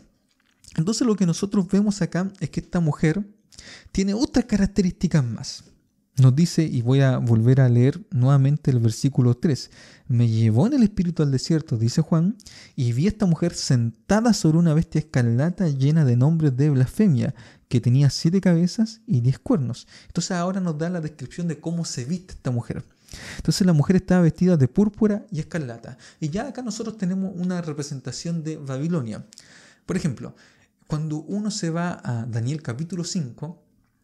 Entonces 0.77 1.07
lo 1.07 1.17
que 1.17 1.27
nosotros 1.27 1.67
vemos 1.69 2.03
acá 2.03 2.31
es 2.39 2.51
que 2.51 2.61
esta 2.61 2.81
mujer 2.81 3.27
tiene 3.91 4.13
otras 4.13 4.45
características 4.45 5.25
más. 5.25 5.65
Nos 6.19 6.37
dice, 6.37 6.65
y 6.65 6.83
voy 6.83 7.01
a 7.01 7.19
volver 7.19 7.61
a 7.61 7.69
leer 7.69 8.01
nuevamente 8.11 8.71
el 8.71 8.79
versículo 8.79 9.37
3, 9.37 9.71
me 10.09 10.29
llevó 10.29 10.67
en 10.67 10.75
el 10.75 10.83
espíritu 10.83 11.23
al 11.23 11.31
desierto, 11.31 11.79
dice 11.79 12.03
Juan, 12.03 12.37
y 12.77 12.93
vi 12.93 13.07
a 13.07 13.09
esta 13.09 13.27
mujer 13.27 13.55
sentada 13.55 14.35
sobre 14.35 14.59
una 14.59 14.75
bestia 14.75 14.99
escarlata 14.99 15.69
llena 15.69 16.05
de 16.05 16.17
nombres 16.17 16.57
de 16.57 16.69
blasfemia, 16.69 17.35
que 17.69 17.81
tenía 17.81 18.11
siete 18.11 18.41
cabezas 18.41 19.01
y 19.07 19.21
diez 19.21 19.39
cuernos. 19.39 19.87
Entonces 20.09 20.33
ahora 20.33 20.61
nos 20.61 20.77
da 20.77 20.91
la 20.91 21.01
descripción 21.01 21.49
de 21.49 21.61
cómo 21.61 21.85
se 21.85 22.05
viste 22.05 22.35
esta 22.35 22.51
mujer. 22.51 22.85
Entonces 23.37 23.67
la 23.67 23.73
mujer 23.73 23.97
estaba 23.97 24.23
vestida 24.23 24.57
de 24.57 24.69
púrpura 24.69 25.25
y 25.31 25.41
escarlata. 25.41 25.97
Y 26.19 26.29
ya 26.29 26.49
acá 26.49 26.63
nosotros 26.63 26.97
tenemos 26.99 27.33
una 27.35 27.63
representación 27.63 28.43
de 28.43 28.57
Babilonia. 28.57 29.25
Por 29.87 29.97
ejemplo, 29.97 30.35
cuando 30.87 31.19
uno 31.19 31.51
se 31.51 31.71
va 31.71 32.01
a 32.05 32.27
Daniel 32.27 32.63
capítulo 32.63 33.05
5, 33.05 33.63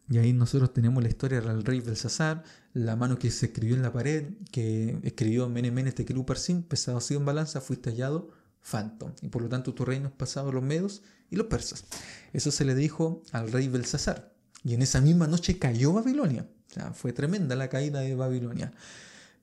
y 0.09 0.19
ahí 0.19 0.31
nosotros 0.31 0.73
tenemos 0.73 1.03
la 1.03 1.09
historia 1.09 1.41
del 1.41 1.65
rey 1.65 1.81
Belsasar, 1.81 2.43
la 2.73 2.95
mano 2.95 3.19
que 3.19 3.29
se 3.29 3.47
escribió 3.47 3.75
en 3.75 3.81
la 3.81 3.91
pared, 3.91 4.25
que 4.51 4.97
escribió 5.03 5.49
Mene 5.49 5.69
Mene 5.69 5.91
Tekelú 5.91 6.25
Parsim, 6.25 6.63
pesado 6.63 6.97
así 6.97 7.13
en 7.13 7.25
balanza, 7.25 7.59
fuiste 7.59 7.89
hallado 7.89 8.31
Phantom. 8.61 9.11
Y 9.21 9.27
por 9.27 9.41
lo 9.41 9.49
tanto 9.49 9.73
tu 9.73 9.83
reino 9.83 10.07
es 10.07 10.13
pasado 10.13 10.49
a 10.49 10.53
los 10.53 10.63
medos 10.63 11.01
y 11.29 11.35
los 11.35 11.47
persas. 11.47 11.85
Eso 12.31 12.51
se 12.51 12.63
le 12.63 12.73
dijo 12.73 13.21
al 13.33 13.51
rey 13.51 13.67
Belsasar. 13.67 14.33
Y 14.63 14.75
en 14.75 14.81
esa 14.81 15.01
misma 15.01 15.27
noche 15.27 15.59
cayó 15.59 15.91
Babilonia. 15.91 16.47
O 16.69 16.73
sea, 16.73 16.93
fue 16.93 17.11
tremenda 17.11 17.55
la 17.57 17.69
caída 17.69 17.99
de 17.99 18.15
Babilonia. 18.15 18.71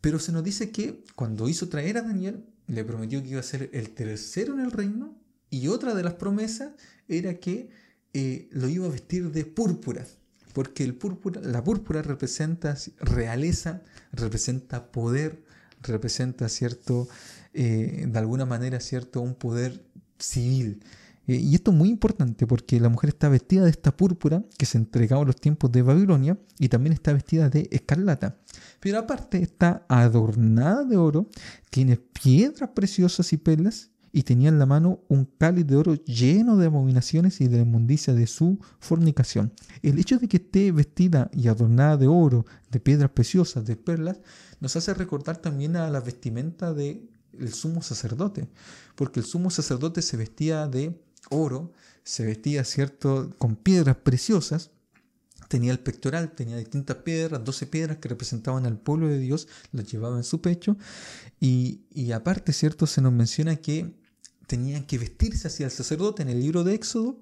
Pero 0.01 0.19
se 0.19 0.33
nos 0.33 0.45
dice 0.45 0.71
que 0.71 1.05
cuando 1.15 1.49
hizo 1.49 1.69
traer 1.69 1.99
a 1.99 2.03
Daniel, 2.03 2.47
le 2.69 2.85
prometió 2.85 3.23
que 3.23 3.29
iba 3.29 3.41
a 3.41 3.45
ser 3.45 3.69
el 3.75 3.91
tercero 3.91 4.55
en 4.55 4.61
el 4.61 4.71
reino. 4.71 5.15
Y 5.51 5.69
otra 5.69 5.95
de 5.95 6.03
las 6.03 6.15
promesas 6.15 6.73
era 7.07 7.35
que 7.39 7.69
eh, 8.15 8.49
lo 8.51 8.69
iba 8.69 8.87
a 8.87 8.91
vestir 8.91 9.31
de 9.31 9.45
púrpura 9.45 10.07
porque 10.55 10.85
el 10.85 10.95
púrpura, 10.95 11.41
la 11.43 11.63
púrpura 11.63 12.01
representa 12.01 12.77
realeza, 13.01 13.83
representa 14.13 14.91
poder, 14.93 15.43
representa 15.83 16.49
cierto, 16.49 17.09
eh, 17.53 18.07
de 18.09 18.19
alguna 18.19 18.47
manera, 18.47 18.79
cierto, 18.81 19.21
un 19.21 19.35
poder 19.35 19.85
civil. 20.19 20.81
Eh, 21.27 21.37
y 21.37 21.57
esto 21.57 21.73
es 21.73 21.77
muy 21.77 21.89
importante 21.89 22.47
porque 22.47 22.79
la 22.79 22.89
mujer 22.89 23.09
está 23.09 23.29
vestida 23.29 23.65
de 23.65 23.71
esta 23.71 23.97
púrpura 23.97 24.45
que 24.57 24.65
se 24.65 24.79
entregaba 24.79 25.23
en 25.23 25.27
los 25.27 25.37
tiempos 25.37 25.73
de 25.73 25.83
Babilonia 25.83 26.39
y 26.61 26.69
también 26.69 26.93
está 26.93 27.13
vestida 27.13 27.51
de 27.51 27.69
escarlata. 27.73 28.39
Pero 28.79 29.01
aparte 29.01 29.43
está 29.43 29.85
adornada 29.89 30.85
de 30.85 30.97
oro, 30.97 31.29
tiene 31.69 31.97
piedras 31.97 32.71
preciosas 32.75 33.33
y 33.33 33.39
perlas 33.39 33.91
y 34.17 34.23
tenía 34.23 34.49
en 34.49 34.61
la 34.61 34.65
mano 34.65 35.01
un 35.09 35.25
cáliz 35.25 35.67
de 35.67 35.75
oro 35.75 35.95
lleno 36.05 36.57
de 36.57 36.67
abominaciones 36.67 37.41
y 37.41 37.49
de 37.49 37.57
la 37.57 37.63
inmundicia 37.65 38.15
de 38.15 38.29
su 38.29 38.61
fornicación. 38.79 39.53
El 39.83 39.99
hecho 39.99 40.21
de 40.21 40.29
que 40.29 40.37
esté 40.37 40.71
vestida 40.71 41.29
y 41.33 41.49
adornada 41.49 41.97
de 41.97 42.07
oro, 42.07 42.47
de 42.71 42.79
piedras 42.79 43.11
preciosas, 43.11 43.67
de 43.67 43.75
perlas, 43.75 44.21
nos 44.61 44.77
hace 44.77 44.95
recordar 44.95 45.39
también 45.39 45.75
a 45.75 45.91
la 45.91 45.99
vestimenta 45.99 46.73
del 46.73 47.09
sumo 47.53 47.83
sacerdote, 47.83 48.49
porque 48.95 49.19
el 49.19 49.27
sumo 49.27 49.51
sacerdote 49.51 50.01
se 50.01 50.17
vestía 50.17 50.69
de 50.69 50.97
oro, 51.31 51.73
se 52.05 52.25
vestía, 52.25 52.63
¿cierto?, 52.63 53.35
con 53.37 53.57
piedras 53.57 53.97
preciosas, 53.97 54.71
tenía 55.49 55.73
el 55.73 55.81
pectoral, 55.81 56.37
tenía 56.37 56.57
distintas 56.57 56.99
piedras, 56.99 57.45
12 57.45 57.67
piedras 57.67 57.99
que 57.99 58.09
representaban 58.09 58.65
al 58.65 58.79
pueblo 58.79 59.09
de 59.09 59.19
Dios, 59.19 59.49
las 59.73 59.91
llevaba 59.91 60.17
en 60.17 60.25
su 60.25 60.41
pecho. 60.41 60.77
Y, 61.41 61.83
y, 61.93 62.13
aparte, 62.13 62.53
¿cierto? 62.53 62.87
Se 62.87 63.01
nos 63.01 63.13
menciona 63.13 63.57
que 63.57 64.04
tenían 64.47 64.85
que 64.85 64.99
vestirse 64.99 65.49
hacia 65.49 65.67
el 65.67 65.73
sacerdote 65.73 66.23
en 66.23 66.29
el 66.29 66.41
libro 66.41 66.65
de 66.65 66.75
Éxodo 66.75 67.19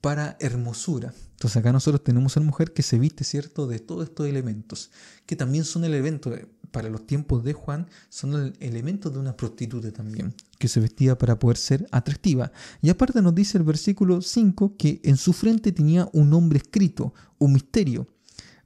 para 0.00 0.36
hermosura. 0.40 1.12
Entonces 1.32 1.56
acá 1.56 1.72
nosotros 1.72 2.02
tenemos 2.02 2.36
a 2.36 2.40
una 2.40 2.48
mujer 2.48 2.72
que 2.72 2.82
se 2.82 2.98
viste, 2.98 3.24
¿cierto?, 3.24 3.66
de 3.66 3.78
todos 3.78 4.08
estos 4.08 4.26
elementos, 4.26 4.90
que 5.26 5.36
también 5.36 5.64
son 5.64 5.84
el 5.84 5.94
evento, 5.94 6.32
para 6.70 6.88
los 6.88 7.06
tiempos 7.06 7.44
de 7.44 7.52
Juan, 7.52 7.86
son 8.08 8.34
el 8.34 8.52
elemento 8.60 9.10
de 9.10 9.18
una 9.18 9.36
prostituta 9.36 9.92
también, 9.92 10.34
que 10.58 10.68
se 10.68 10.80
vestía 10.80 11.16
para 11.16 11.38
poder 11.38 11.56
ser 11.56 11.86
atractiva. 11.90 12.52
Y 12.82 12.90
aparte 12.90 13.22
nos 13.22 13.34
dice 13.34 13.58
el 13.58 13.64
versículo 13.64 14.20
5 14.20 14.76
que 14.76 15.00
en 15.04 15.16
su 15.16 15.32
frente 15.32 15.72
tenía 15.72 16.08
un 16.12 16.30
nombre 16.30 16.58
escrito, 16.58 17.14
un 17.38 17.52
misterio, 17.52 18.08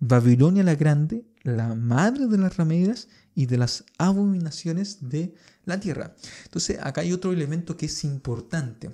Babilonia 0.00 0.64
la 0.64 0.74
Grande, 0.74 1.24
la 1.42 1.74
madre 1.74 2.26
de 2.26 2.38
las 2.38 2.56
rameras 2.56 3.08
y 3.34 3.46
de 3.46 3.58
las 3.58 3.84
abominaciones 3.98 5.08
de 5.08 5.34
la 5.64 5.80
tierra. 5.80 6.14
Entonces, 6.44 6.78
acá 6.80 7.02
hay 7.02 7.12
otro 7.12 7.32
elemento 7.32 7.76
que 7.76 7.86
es 7.86 8.04
importante, 8.04 8.90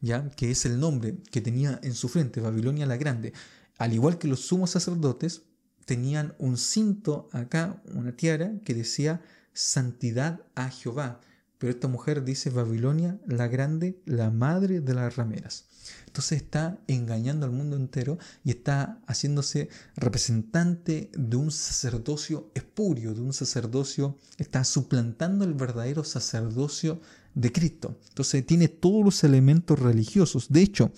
ya 0.00 0.28
que 0.30 0.50
es 0.50 0.64
el 0.66 0.78
nombre 0.78 1.16
que 1.30 1.40
tenía 1.40 1.80
en 1.82 1.94
su 1.94 2.08
frente 2.08 2.40
Babilonia 2.40 2.86
la 2.86 2.96
Grande. 2.96 3.32
Al 3.78 3.92
igual 3.92 4.18
que 4.18 4.28
los 4.28 4.40
sumos 4.40 4.70
sacerdotes, 4.70 5.42
tenían 5.84 6.34
un 6.38 6.56
cinto 6.58 7.28
acá, 7.32 7.82
una 7.94 8.12
tiara 8.12 8.52
que 8.64 8.74
decía 8.74 9.22
santidad 9.52 10.42
a 10.54 10.68
Jehová. 10.68 11.20
Pero 11.58 11.72
esta 11.72 11.88
mujer 11.88 12.24
dice 12.24 12.50
Babilonia 12.50 13.18
la 13.26 13.48
Grande, 13.48 14.00
la 14.04 14.30
madre 14.30 14.80
de 14.80 14.94
las 14.94 15.16
rameras. 15.16 15.67
Entonces 16.06 16.42
está 16.42 16.78
engañando 16.86 17.46
al 17.46 17.52
mundo 17.52 17.76
entero 17.76 18.18
y 18.44 18.50
está 18.50 19.00
haciéndose 19.06 19.68
representante 19.96 21.10
de 21.16 21.36
un 21.36 21.50
sacerdocio 21.50 22.50
espurio, 22.54 23.14
de 23.14 23.20
un 23.20 23.32
sacerdocio, 23.32 24.16
está 24.36 24.64
suplantando 24.64 25.44
el 25.44 25.54
verdadero 25.54 26.04
sacerdocio 26.04 27.00
de 27.34 27.52
Cristo. 27.52 27.96
Entonces 28.08 28.44
tiene 28.46 28.68
todos 28.68 29.04
los 29.04 29.22
elementos 29.22 29.78
religiosos. 29.78 30.48
De 30.48 30.62
hecho, 30.62 30.90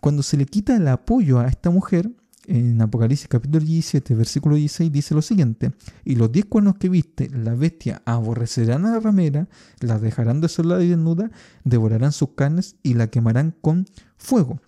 cuando 0.00 0.22
se 0.22 0.36
le 0.36 0.46
quita 0.46 0.76
el 0.76 0.88
apoyo 0.88 1.38
a 1.38 1.48
esta 1.48 1.70
mujer, 1.70 2.10
en 2.46 2.80
Apocalipsis 2.80 3.28
capítulo 3.28 3.64
17, 3.64 4.14
versículo 4.14 4.56
16, 4.56 4.90
dice 4.90 5.14
lo 5.14 5.22
siguiente, 5.22 5.72
y 6.04 6.16
los 6.16 6.32
diez 6.32 6.46
cuernos 6.46 6.76
que 6.76 6.88
viste, 6.88 7.28
la 7.30 7.54
bestia 7.54 8.02
aborrecerán 8.04 8.86
a 8.86 8.92
la 8.92 9.00
ramera, 9.00 9.48
la 9.80 9.98
dejarán 9.98 10.40
desolada 10.40 10.82
y 10.82 10.88
desnuda, 10.88 11.30
devorarán 11.64 12.12
sus 12.12 12.30
carnes 12.30 12.76
y 12.82 12.94
la 12.94 13.08
quemarán 13.08 13.54
con 13.60 13.86
fuego. 14.16 14.60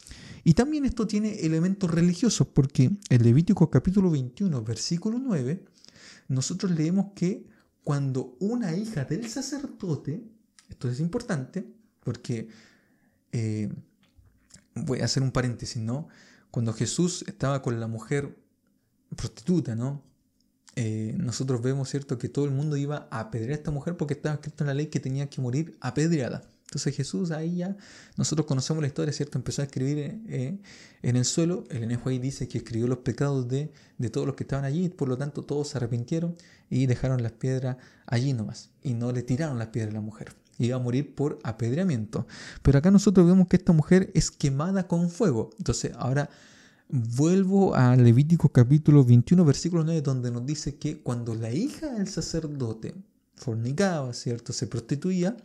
Y 0.44 0.54
también 0.54 0.85
esto 0.85 1.06
tiene 1.06 1.40
elementos 1.40 1.90
religiosos, 1.90 2.46
porque 2.48 2.90
en 3.08 3.22
Levítico 3.22 3.70
capítulo 3.70 4.11
21, 4.11 4.62
versículo 4.62 5.18
9, 5.18 5.64
nosotros 6.28 6.72
leemos 6.72 7.12
que 7.14 7.46
cuando 7.85 8.37
una 8.40 8.74
hija 8.74 9.04
del 9.04 9.28
sacerdote, 9.28 10.22
esto 10.68 10.88
es 10.88 11.00
importante, 11.00 11.66
porque 12.00 12.48
eh, 13.32 13.68
voy 14.74 15.00
a 15.00 15.04
hacer 15.04 15.22
un 15.22 15.30
paréntesis, 15.30 15.80
¿no? 15.82 16.08
Cuando 16.52 16.74
Jesús 16.74 17.24
estaba 17.26 17.62
con 17.62 17.80
la 17.80 17.86
mujer 17.86 18.36
prostituta, 19.16 19.74
¿no? 19.74 20.02
Eh, 20.76 21.14
nosotros 21.16 21.62
vemos, 21.62 21.88
¿cierto?, 21.88 22.18
que 22.18 22.28
todo 22.28 22.44
el 22.44 22.50
mundo 22.50 22.76
iba 22.76 23.08
a 23.10 23.20
apedrear 23.20 23.52
a 23.52 23.54
esta 23.54 23.70
mujer 23.70 23.96
porque 23.96 24.12
estaba 24.12 24.34
escrito 24.34 24.62
en 24.62 24.68
la 24.68 24.74
ley 24.74 24.86
que 24.88 25.00
tenía 25.00 25.30
que 25.30 25.40
morir 25.40 25.78
apedreada. 25.80 26.42
Entonces 26.64 26.94
Jesús 26.94 27.30
ahí 27.30 27.56
ya, 27.56 27.74
nosotros 28.18 28.46
conocemos 28.46 28.82
la 28.82 28.86
historia, 28.86 29.14
¿cierto? 29.14 29.38
Empezó 29.38 29.62
a 29.62 29.64
escribir 29.64 29.98
eh, 30.28 30.58
en 31.00 31.16
el 31.16 31.24
suelo. 31.24 31.64
El 31.70 31.84
enejo 31.84 32.10
ahí 32.10 32.18
dice 32.18 32.48
que 32.48 32.58
escribió 32.58 32.86
los 32.86 32.98
pecados 32.98 33.48
de, 33.48 33.72
de, 33.96 34.10
todos 34.10 34.26
los 34.26 34.36
que 34.36 34.44
estaban 34.44 34.66
allí, 34.66 34.90
por 34.90 35.08
lo 35.08 35.16
tanto 35.16 35.44
todos 35.44 35.68
se 35.68 35.78
arrepintieron 35.78 36.36
y 36.68 36.84
dejaron 36.84 37.22
las 37.22 37.32
piedras 37.32 37.78
allí 38.04 38.34
nomás. 38.34 38.70
Y 38.82 38.92
no 38.92 39.10
le 39.10 39.22
tiraron 39.22 39.58
las 39.58 39.68
piedras 39.68 39.92
a 39.92 39.94
la 39.94 40.00
mujer. 40.02 40.34
Iba 40.58 40.76
a 40.76 40.80
morir 40.80 41.14
por 41.14 41.38
apedreamiento. 41.42 42.26
Pero 42.62 42.78
acá 42.78 42.90
nosotros 42.90 43.26
vemos 43.26 43.48
que 43.48 43.56
esta 43.56 43.72
mujer 43.72 44.10
es 44.14 44.30
quemada 44.30 44.86
con 44.86 45.10
fuego. 45.10 45.50
Entonces 45.58 45.92
ahora 45.96 46.30
vuelvo 46.88 47.74
a 47.74 47.96
Levítico 47.96 48.50
capítulo 48.50 49.02
21, 49.04 49.44
versículo 49.44 49.82
9, 49.82 50.02
donde 50.02 50.30
nos 50.30 50.44
dice 50.44 50.76
que 50.76 51.00
cuando 51.00 51.34
la 51.34 51.50
hija 51.50 51.90
del 51.92 52.06
sacerdote 52.06 52.94
fornicaba, 53.34 54.12
¿cierto? 54.12 54.52
Se 54.52 54.66
prostituía, 54.66 55.36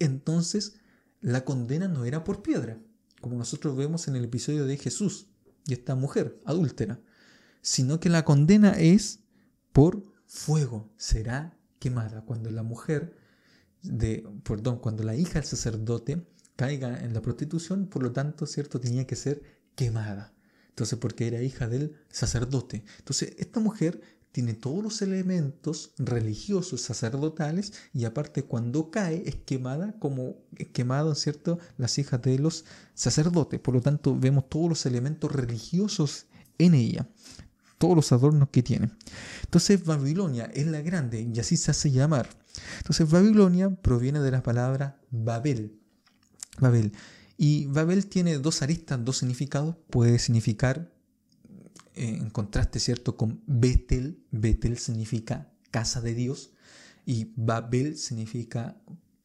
entonces 0.00 0.74
la 1.20 1.44
condena 1.44 1.86
no 1.86 2.04
era 2.04 2.24
por 2.24 2.42
piedra, 2.42 2.78
como 3.20 3.36
nosotros 3.36 3.76
vemos 3.76 4.08
en 4.08 4.16
el 4.16 4.24
episodio 4.24 4.66
de 4.66 4.76
Jesús 4.78 5.26
y 5.66 5.74
esta 5.74 5.94
mujer 5.94 6.40
adúltera, 6.44 6.98
sino 7.62 8.00
que 8.00 8.08
la 8.08 8.24
condena 8.24 8.72
es 8.72 9.20
por 9.72 10.02
fuego, 10.26 10.90
será 10.96 11.56
quemada. 11.78 12.24
Cuando 12.24 12.50
la 12.50 12.62
mujer, 12.62 13.16
de, 13.82 14.26
perdón, 14.44 14.78
cuando 14.78 15.02
la 15.02 15.16
hija 15.16 15.34
del 15.34 15.44
sacerdote 15.44 16.26
caiga 16.56 17.02
en 17.02 17.14
la 17.14 17.22
prostitución, 17.22 17.86
por 17.86 18.02
lo 18.02 18.12
tanto, 18.12 18.46
¿cierto? 18.46 18.80
Tenía 18.80 19.06
que 19.06 19.16
ser 19.16 19.42
quemada. 19.74 20.34
Entonces, 20.68 20.98
porque 20.98 21.26
era 21.26 21.42
hija 21.42 21.68
del 21.68 21.96
sacerdote. 22.10 22.84
Entonces, 22.98 23.34
esta 23.38 23.60
mujer 23.60 24.00
tiene 24.32 24.54
todos 24.54 24.82
los 24.82 25.02
elementos 25.02 25.92
religiosos 25.98 26.82
sacerdotales 26.82 27.72
y 27.92 28.04
aparte 28.04 28.44
cuando 28.44 28.90
cae 28.90 29.22
es 29.26 29.36
quemada 29.36 29.98
como 29.98 30.36
quemado, 30.72 31.14
¿cierto? 31.14 31.58
Las 31.76 31.98
hijas 31.98 32.22
de 32.22 32.38
los 32.38 32.64
sacerdotes. 32.94 33.58
Por 33.60 33.74
lo 33.74 33.80
tanto, 33.80 34.18
vemos 34.18 34.48
todos 34.48 34.68
los 34.68 34.86
elementos 34.86 35.32
religiosos 35.32 36.26
en 36.58 36.74
ella, 36.74 37.08
todos 37.78 37.96
los 37.96 38.12
adornos 38.12 38.50
que 38.50 38.62
tiene. 38.62 38.90
Entonces, 39.44 39.84
Babilonia 39.84 40.44
es 40.54 40.66
la 40.66 40.80
grande 40.80 41.20
y 41.22 41.40
así 41.40 41.56
se 41.56 41.72
hace 41.72 41.90
llamar. 41.90 42.28
Entonces, 42.78 43.10
Babilonia 43.10 43.70
proviene 43.70 44.20
de 44.20 44.30
la 44.30 44.42
palabra 44.42 45.00
Babel. 45.10 45.78
Babel. 46.58 46.92
Y 47.36 47.66
Babel 47.66 48.06
tiene 48.06 48.38
dos 48.38 48.62
aristas, 48.62 49.02
dos 49.04 49.18
significados. 49.18 49.76
Puede 49.88 50.18
significar 50.18 50.90
en 51.94 52.30
contraste, 52.30 52.80
¿cierto?, 52.80 53.16
con 53.16 53.42
Betel. 53.46 54.22
Betel 54.30 54.78
significa 54.78 55.50
casa 55.70 56.00
de 56.00 56.14
Dios 56.14 56.50
y 57.06 57.32
Babel 57.36 57.96
significa 57.96 58.76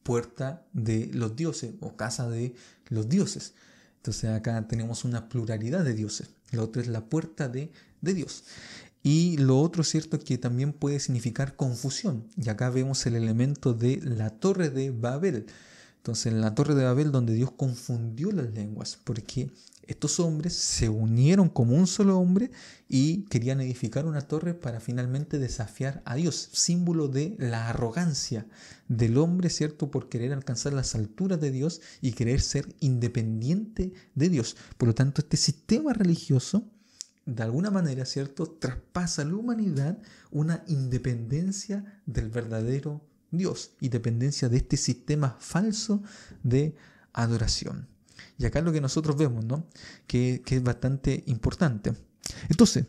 puerta 0.02 0.66
de 0.72 1.10
los 1.12 1.36
dioses 1.36 1.74
o 1.80 1.96
casa 1.96 2.28
de 2.28 2.54
los 2.88 3.08
dioses. 3.08 3.54
Entonces 3.96 4.30
acá 4.30 4.66
tenemos 4.68 5.04
una 5.04 5.28
pluralidad 5.28 5.84
de 5.84 5.94
dioses. 5.94 6.30
Lo 6.52 6.64
otro 6.64 6.80
es 6.80 6.88
la 6.88 7.08
puerta 7.08 7.48
de, 7.48 7.72
de 8.00 8.14
Dios. 8.14 8.44
Y 9.08 9.36
lo 9.36 9.60
otro, 9.60 9.84
¿cierto?, 9.84 10.18
que 10.18 10.36
también 10.36 10.72
puede 10.72 10.98
significar 10.98 11.54
confusión. 11.54 12.26
Y 12.36 12.48
acá 12.48 12.70
vemos 12.70 13.06
el 13.06 13.14
elemento 13.14 13.72
de 13.72 14.00
la 14.02 14.30
torre 14.30 14.68
de 14.68 14.90
Babel. 14.90 15.46
Entonces, 15.98 16.32
en 16.32 16.40
la 16.40 16.56
torre 16.56 16.74
de 16.74 16.82
Babel, 16.82 17.12
donde 17.12 17.32
Dios 17.32 17.52
confundió 17.52 18.32
las 18.32 18.52
lenguas, 18.52 18.98
porque 19.04 19.52
estos 19.86 20.18
hombres 20.18 20.54
se 20.54 20.88
unieron 20.88 21.48
como 21.48 21.76
un 21.76 21.86
solo 21.86 22.18
hombre 22.18 22.50
y 22.88 23.26
querían 23.26 23.60
edificar 23.60 24.06
una 24.06 24.22
torre 24.22 24.54
para 24.54 24.80
finalmente 24.80 25.38
desafiar 25.38 26.02
a 26.04 26.16
Dios, 26.16 26.48
símbolo 26.50 27.06
de 27.06 27.36
la 27.38 27.68
arrogancia 27.68 28.48
del 28.88 29.18
hombre, 29.18 29.50
¿cierto? 29.50 29.88
Por 29.88 30.08
querer 30.08 30.32
alcanzar 30.32 30.72
las 30.72 30.96
alturas 30.96 31.40
de 31.40 31.52
Dios 31.52 31.80
y 32.00 32.10
querer 32.10 32.40
ser 32.40 32.74
independiente 32.80 33.92
de 34.16 34.28
Dios. 34.30 34.56
Por 34.76 34.88
lo 34.88 34.96
tanto, 34.96 35.20
este 35.20 35.36
sistema 35.36 35.92
religioso, 35.92 36.64
de 37.26 37.42
alguna 37.42 37.70
manera, 37.70 38.06
¿cierto? 38.06 38.46
Traspasa 38.46 39.22
a 39.22 39.24
la 39.24 39.34
humanidad 39.34 39.98
una 40.30 40.62
independencia 40.68 42.00
del 42.06 42.30
verdadero 42.30 43.04
Dios 43.32 43.72
y 43.80 43.88
dependencia 43.88 44.48
de 44.48 44.58
este 44.58 44.76
sistema 44.76 45.36
falso 45.40 46.02
de 46.44 46.76
adoración. 47.12 47.88
Y 48.38 48.46
acá 48.46 48.60
lo 48.60 48.72
que 48.72 48.80
nosotros 48.80 49.16
vemos, 49.16 49.44
¿no? 49.44 49.66
Que, 50.06 50.40
que 50.44 50.56
es 50.56 50.62
bastante 50.62 51.24
importante. 51.26 51.92
Entonces, 52.48 52.86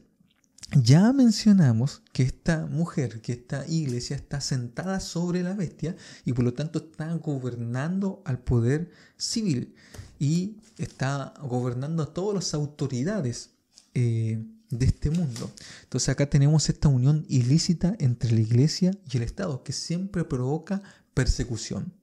ya 0.72 1.14
mencionamos 1.14 2.04
que 2.14 2.24
esta 2.24 2.66
mujer, 2.68 3.22
que 3.22 3.34
esta 3.34 3.66
iglesia 3.68 4.16
está 4.18 4.42
sentada 4.42 5.00
sobre 5.00 5.42
la 5.42 5.54
bestia 5.54 5.96
y 6.26 6.34
por 6.34 6.44
lo 6.44 6.54
tanto 6.54 6.80
está 6.80 7.14
gobernando 7.16 8.22
al 8.26 8.40
poder 8.40 8.92
civil 9.16 9.74
y 10.20 10.58
está 10.78 11.34
gobernando 11.42 12.04
a 12.04 12.14
todas 12.14 12.36
las 12.36 12.54
autoridades 12.54 13.57
eh, 13.94 14.44
de 14.70 14.86
este 14.86 15.10
mundo. 15.10 15.52
Entonces 15.84 16.10
acá 16.10 16.30
tenemos 16.30 16.70
esta 16.70 16.88
unión 16.90 17.26
ilícita 17.30 17.96
entre 18.00 18.32
la 18.32 18.42
iglesia 18.42 18.92
y 19.10 19.18
el 19.18 19.24
Estado 19.24 19.64
que 19.64 19.74
siempre 19.74 20.24
provoca 20.24 20.82
persecución. 21.14 21.94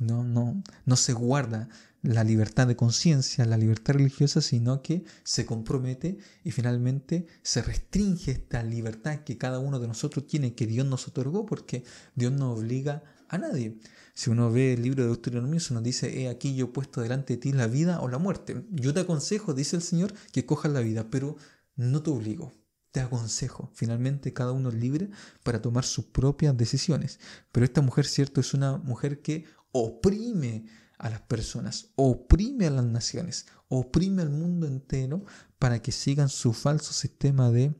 No, 0.00 0.24
no, 0.24 0.62
no 0.84 0.96
se 0.96 1.12
guarda 1.12 1.68
la 2.02 2.24
libertad 2.24 2.66
de 2.66 2.76
conciencia, 2.76 3.44
la 3.44 3.56
libertad 3.56 3.94
religiosa, 3.94 4.40
sino 4.40 4.82
que 4.82 5.04
se 5.22 5.46
compromete 5.46 6.18
y 6.42 6.50
finalmente 6.50 7.26
se 7.42 7.62
restringe 7.62 8.32
esta 8.32 8.62
libertad 8.62 9.20
que 9.20 9.38
cada 9.38 9.60
uno 9.60 9.78
de 9.78 9.86
nosotros 9.86 10.26
tiene, 10.26 10.54
que 10.54 10.66
Dios 10.66 10.86
nos 10.86 11.06
otorgó, 11.06 11.46
porque 11.46 11.84
Dios 12.16 12.32
no 12.32 12.52
obliga 12.52 13.04
a 13.32 13.38
nadie. 13.38 13.78
Si 14.14 14.30
uno 14.30 14.52
ve 14.52 14.74
el 14.74 14.82
libro 14.82 15.02
de 15.02 15.08
Deuteronomio, 15.08 15.58
se 15.58 15.72
nos 15.72 15.82
dice, 15.82 16.20
he 16.20 16.28
aquí 16.28 16.54
yo 16.54 16.66
he 16.66 16.68
puesto 16.68 17.00
delante 17.00 17.34
de 17.34 17.38
ti 17.38 17.52
la 17.52 17.66
vida 17.66 18.00
o 18.00 18.08
la 18.08 18.18
muerte. 18.18 18.66
Yo 18.70 18.92
te 18.92 19.00
aconsejo, 19.00 19.54
dice 19.54 19.74
el 19.74 19.82
Señor, 19.82 20.12
que 20.32 20.44
cojas 20.44 20.70
la 20.70 20.80
vida, 20.80 21.08
pero 21.10 21.36
no 21.74 22.02
te 22.02 22.10
obligo, 22.10 22.52
te 22.90 23.00
aconsejo. 23.00 23.70
Finalmente 23.74 24.34
cada 24.34 24.52
uno 24.52 24.68
es 24.68 24.74
libre 24.74 25.10
para 25.42 25.62
tomar 25.62 25.84
sus 25.84 26.04
propias 26.04 26.56
decisiones. 26.56 27.20
Pero 27.52 27.64
esta 27.64 27.80
mujer, 27.80 28.04
cierto, 28.04 28.40
es 28.40 28.52
una 28.52 28.76
mujer 28.76 29.22
que 29.22 29.46
oprime 29.72 30.66
a 30.98 31.08
las 31.08 31.22
personas, 31.22 31.88
oprime 31.96 32.66
a 32.66 32.70
las 32.70 32.84
naciones, 32.84 33.46
oprime 33.68 34.20
al 34.20 34.30
mundo 34.30 34.66
entero 34.66 35.24
para 35.58 35.80
que 35.80 35.90
sigan 35.90 36.28
su 36.28 36.52
falso 36.52 36.92
sistema 36.92 37.50
de 37.50 37.74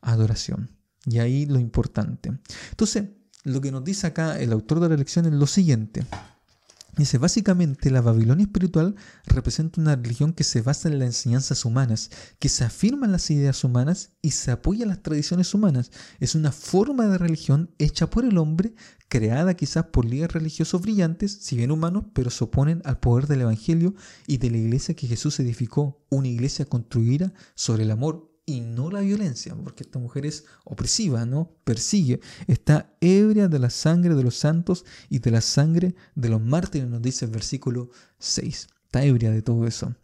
adoración. 0.00 0.68
Y 1.04 1.20
ahí 1.20 1.46
lo 1.46 1.60
importante. 1.60 2.32
Entonces, 2.70 3.04
lo 3.46 3.60
que 3.60 3.70
nos 3.70 3.84
dice 3.84 4.08
acá 4.08 4.40
el 4.40 4.52
autor 4.52 4.80
de 4.80 4.88
la 4.88 4.96
lección 4.96 5.24
es 5.24 5.32
lo 5.32 5.46
siguiente. 5.46 6.04
Dice, 6.96 7.18
básicamente 7.18 7.90
la 7.90 8.00
Babilonia 8.00 8.44
espiritual 8.44 8.96
representa 9.26 9.80
una 9.80 9.94
religión 9.94 10.32
que 10.32 10.42
se 10.44 10.62
basa 10.62 10.88
en 10.88 10.98
las 10.98 11.06
enseñanzas 11.06 11.64
humanas, 11.64 12.10
que 12.40 12.48
se 12.48 12.64
afirma 12.64 13.06
en 13.06 13.12
las 13.12 13.30
ideas 13.30 13.62
humanas 13.62 14.12
y 14.20 14.32
se 14.32 14.50
apoya 14.50 14.82
en 14.82 14.88
las 14.88 15.02
tradiciones 15.02 15.54
humanas. 15.54 15.92
Es 16.18 16.34
una 16.34 16.50
forma 16.50 17.06
de 17.06 17.18
religión 17.18 17.70
hecha 17.78 18.10
por 18.10 18.24
el 18.24 18.36
hombre, 18.38 18.74
creada 19.08 19.54
quizás 19.54 19.84
por 19.92 20.06
líderes 20.06 20.32
religiosos 20.32 20.82
brillantes, 20.82 21.38
si 21.40 21.54
bien 21.54 21.70
humanos, 21.70 22.06
pero 22.14 22.30
se 22.30 22.42
oponen 22.42 22.82
al 22.84 22.98
poder 22.98 23.28
del 23.28 23.42
Evangelio 23.42 23.94
y 24.26 24.38
de 24.38 24.50
la 24.50 24.56
iglesia 24.56 24.96
que 24.96 25.06
Jesús 25.06 25.38
edificó, 25.38 26.04
una 26.08 26.28
iglesia 26.28 26.64
construida 26.64 27.32
sobre 27.54 27.84
el 27.84 27.92
amor 27.92 28.35
y 28.46 28.60
no 28.60 28.90
la 28.90 29.00
violencia, 29.00 29.54
porque 29.56 29.82
esta 29.82 29.98
mujer 29.98 30.24
es 30.24 30.44
opresiva, 30.64 31.26
¿no? 31.26 31.50
Persigue, 31.64 32.20
está 32.46 32.94
ebria 33.00 33.48
de 33.48 33.58
la 33.58 33.70
sangre 33.70 34.14
de 34.14 34.22
los 34.22 34.36
santos 34.36 34.84
y 35.10 35.18
de 35.18 35.32
la 35.32 35.40
sangre 35.40 35.96
de 36.14 36.28
los 36.28 36.40
mártires, 36.40 36.88
nos 36.88 37.02
dice 37.02 37.24
el 37.24 37.32
versículo 37.32 37.90
6. 38.20 38.68
Está 38.84 39.04
ebria 39.04 39.32
de 39.32 39.42
todo 39.42 39.66
eso. 39.66 39.94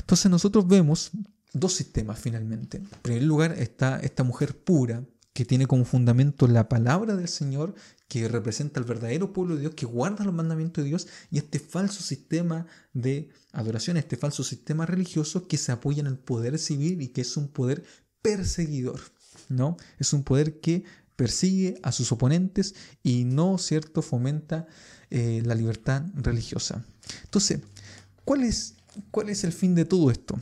Entonces 0.00 0.30
nosotros 0.30 0.66
vemos 0.66 1.12
dos 1.52 1.74
sistemas 1.74 2.18
finalmente. 2.18 2.78
En 2.78 2.88
primer 3.02 3.22
lugar 3.22 3.52
está 3.52 4.00
esta 4.00 4.24
mujer 4.24 4.56
pura, 4.56 5.04
que 5.32 5.44
tiene 5.44 5.66
como 5.66 5.84
fundamento 5.84 6.48
la 6.48 6.68
palabra 6.68 7.16
del 7.16 7.28
Señor, 7.28 7.74
que 8.08 8.26
representa 8.28 8.80
el 8.80 8.86
verdadero 8.86 9.32
pueblo 9.32 9.54
de 9.54 9.62
Dios, 9.62 9.74
que 9.74 9.86
guarda 9.86 10.24
los 10.24 10.34
mandamientos 10.34 10.82
de 10.82 10.88
Dios, 10.88 11.06
y 11.30 11.38
este 11.38 11.58
falso 11.60 12.02
sistema 12.02 12.66
de 12.92 13.28
adoración, 13.52 13.96
este 13.96 14.16
falso 14.16 14.42
sistema 14.42 14.86
religioso 14.86 15.46
que 15.46 15.56
se 15.56 15.72
apoya 15.72 16.00
en 16.00 16.08
el 16.08 16.18
poder 16.18 16.58
civil 16.58 17.00
y 17.00 17.08
que 17.08 17.20
es 17.20 17.36
un 17.36 17.48
poder 17.48 17.84
perseguidor, 18.22 19.00
¿no? 19.48 19.76
Es 19.98 20.12
un 20.12 20.24
poder 20.24 20.60
que 20.60 20.84
persigue 21.14 21.78
a 21.82 21.92
sus 21.92 22.10
oponentes 22.12 22.74
y 23.02 23.24
no, 23.24 23.58
¿cierto?, 23.58 24.02
fomenta 24.02 24.66
eh, 25.10 25.42
la 25.44 25.54
libertad 25.54 26.04
religiosa. 26.14 26.84
Entonces, 27.24 27.60
¿cuál 28.24 28.42
es, 28.42 28.74
¿cuál 29.10 29.28
es 29.28 29.44
el 29.44 29.52
fin 29.52 29.74
de 29.74 29.84
todo 29.84 30.10
esto? 30.10 30.40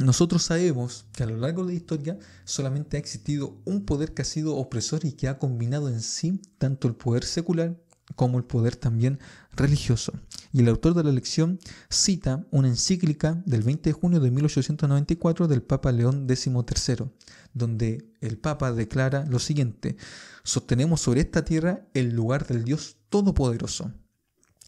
Nosotros 0.00 0.44
sabemos 0.44 1.06
que 1.12 1.24
a 1.24 1.26
lo 1.26 1.36
largo 1.36 1.64
de 1.64 1.72
la 1.72 1.78
historia 1.78 2.18
solamente 2.44 2.96
ha 2.96 3.00
existido 3.00 3.60
un 3.64 3.84
poder 3.84 4.14
que 4.14 4.22
ha 4.22 4.24
sido 4.24 4.56
opresor 4.56 5.04
y 5.04 5.12
que 5.12 5.28
ha 5.28 5.38
combinado 5.38 5.88
en 5.88 6.00
sí 6.00 6.40
tanto 6.58 6.86
el 6.86 6.94
poder 6.94 7.24
secular 7.24 7.76
como 8.14 8.38
el 8.38 8.44
poder 8.44 8.76
también 8.76 9.18
religioso. 9.52 10.12
Y 10.52 10.60
el 10.60 10.68
autor 10.68 10.94
de 10.94 11.04
la 11.04 11.12
lección 11.12 11.58
cita 11.90 12.46
una 12.50 12.68
encíclica 12.68 13.42
del 13.44 13.62
20 13.62 13.90
de 13.90 13.92
junio 13.92 14.20
de 14.20 14.30
1894 14.30 15.48
del 15.48 15.62
Papa 15.62 15.92
León 15.92 16.26
XIII, 16.28 17.10
donde 17.52 18.08
el 18.20 18.38
Papa 18.38 18.72
declara 18.72 19.26
lo 19.26 19.38
siguiente, 19.38 19.96
sostenemos 20.44 21.00
sobre 21.00 21.20
esta 21.20 21.44
tierra 21.44 21.86
el 21.92 22.14
lugar 22.14 22.46
del 22.46 22.64
Dios 22.64 22.96
Todopoderoso. 23.08 23.92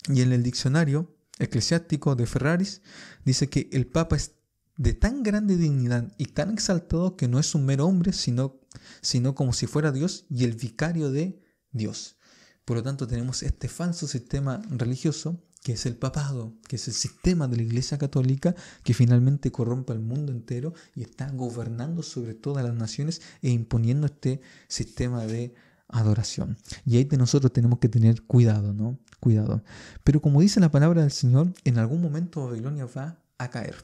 Y 0.09 0.23
en 0.23 0.33
el 0.33 0.43
diccionario 0.43 1.15
eclesiástico 1.39 2.17
de 2.17 2.27
Ferraris 2.27 2.83
dice 3.25 3.49
que 3.49 3.69
el 3.73 3.87
Papa 3.87 4.17
es 4.17 4.33
de 4.81 4.95
tan 4.95 5.23
grande 5.23 5.59
dignidad 5.59 6.11
y 6.17 6.25
tan 6.25 6.55
exaltado 6.55 7.15
que 7.15 7.29
no 7.29 7.39
es 7.39 7.55
un 7.55 7.67
mero 7.67 7.85
hombre, 7.87 8.15
sino, 8.15 8.63
sino 9.03 9.35
como 9.35 9.53
si 9.53 9.67
fuera 9.67 9.93
Dios 9.93 10.25
y 10.31 10.45
el 10.45 10.55
vicario 10.55 11.11
de 11.11 11.45
Dios. 11.71 12.17
Por 12.65 12.79
lo 12.79 12.83
tanto, 12.83 13.07
tenemos 13.07 13.43
este 13.43 13.69
falso 13.69 14.07
sistema 14.09 14.63
religioso 14.71 15.45
que 15.63 15.75
es 15.75 15.85
el 15.85 15.97
papado, 15.97 16.55
que 16.67 16.77
es 16.77 16.89
el 16.89 16.95
sistema 16.95 17.47
de 17.47 17.59
la 17.59 17.65
Iglesia 17.65 17.99
Católica 17.99 18.55
que 18.83 18.95
finalmente 18.95 19.53
corrompe 19.53 19.93
al 19.93 20.01
mundo 20.01 20.33
entero 20.33 20.73
y 20.95 21.03
está 21.03 21.31
gobernando 21.31 22.03
sobre 22.03 22.33
todas 22.33 22.65
las 22.65 22.75
naciones 22.75 23.21
e 23.43 23.51
imponiendo 23.51 24.07
este 24.07 24.41
sistema 24.67 25.27
de 25.27 25.53
adoración. 25.89 26.57
Y 26.87 26.97
ahí 26.97 27.05
de 27.05 27.19
nosotros 27.19 27.53
tenemos 27.53 27.81
que 27.81 27.91
tener 27.91 28.23
cuidado, 28.23 28.73
¿no? 28.73 28.99
Cuidado. 29.21 29.63
Pero 30.05 30.23
como 30.23 30.41
dice 30.41 30.59
la 30.59 30.71
palabra 30.71 31.03
del 31.03 31.11
Señor, 31.11 31.53
en 31.65 31.77
algún 31.77 32.01
momento 32.01 32.47
Babilonia 32.47 32.87
va 32.87 33.20
caer. 33.49 33.77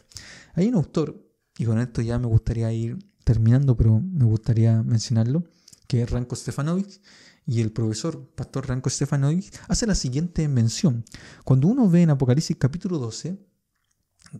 Hay 0.54 0.68
un 0.68 0.74
autor, 0.74 1.24
y 1.56 1.64
con 1.64 1.78
esto 1.78 2.02
ya 2.02 2.18
me 2.18 2.26
gustaría 2.26 2.70
ir 2.72 2.98
terminando, 3.24 3.76
pero 3.76 4.00
me 4.00 4.24
gustaría 4.24 4.82
mencionarlo, 4.82 5.44
que 5.86 6.02
es 6.02 6.10
Ranko 6.10 6.36
Stefanovic, 6.36 7.00
y 7.46 7.60
el 7.60 7.70
profesor, 7.70 8.28
pastor 8.34 8.68
Ranko 8.68 8.90
Stefanovic, 8.90 9.52
hace 9.68 9.86
la 9.86 9.94
siguiente 9.94 10.48
mención. 10.48 11.04
Cuando 11.44 11.68
uno 11.68 11.88
ve 11.88 12.02
en 12.02 12.10
Apocalipsis 12.10 12.56
capítulo 12.58 12.98
12 12.98 13.38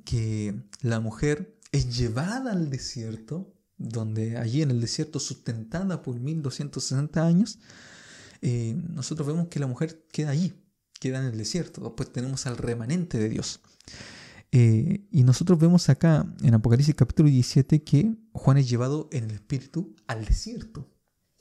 que 0.05 0.55
la 0.83 0.99
mujer 0.99 1.57
es 1.71 1.97
llevada 1.97 2.53
al 2.53 2.69
desierto, 2.69 3.55
donde 3.79 4.37
allí 4.37 4.63
en 4.63 4.71
el 4.71 4.81
desierto 4.81 5.21
sustentada 5.21 6.03
por 6.03 6.19
1260 6.19 7.25
años, 7.25 7.59
eh, 8.43 8.77
nosotros 8.89 9.27
vemos 9.27 9.49
que 9.49 9.61
la 9.61 9.67
mujer 9.67 10.05
queda 10.11 10.31
allí, 10.31 10.55
queda 10.99 11.21
en 11.21 11.27
el 11.27 11.39
desierto. 11.39 11.83
Después 11.83 12.13
tenemos 12.13 12.47
al 12.47 12.57
remanente 12.57 13.19
de 13.19 13.29
Dios. 13.29 13.61
Eh, 14.59 15.07
y 15.11 15.23
nosotros 15.23 15.59
vemos 15.59 15.91
acá 15.91 16.27
en 16.41 16.55
Apocalipsis 16.55 16.95
capítulo 16.95 17.29
17 17.29 17.85
que 17.85 18.17
Juan 18.33 18.57
es 18.57 18.67
llevado 18.67 19.07
en 19.13 19.25
el 19.25 19.33
espíritu 19.33 19.95
al 20.07 20.25
desierto. 20.25 20.91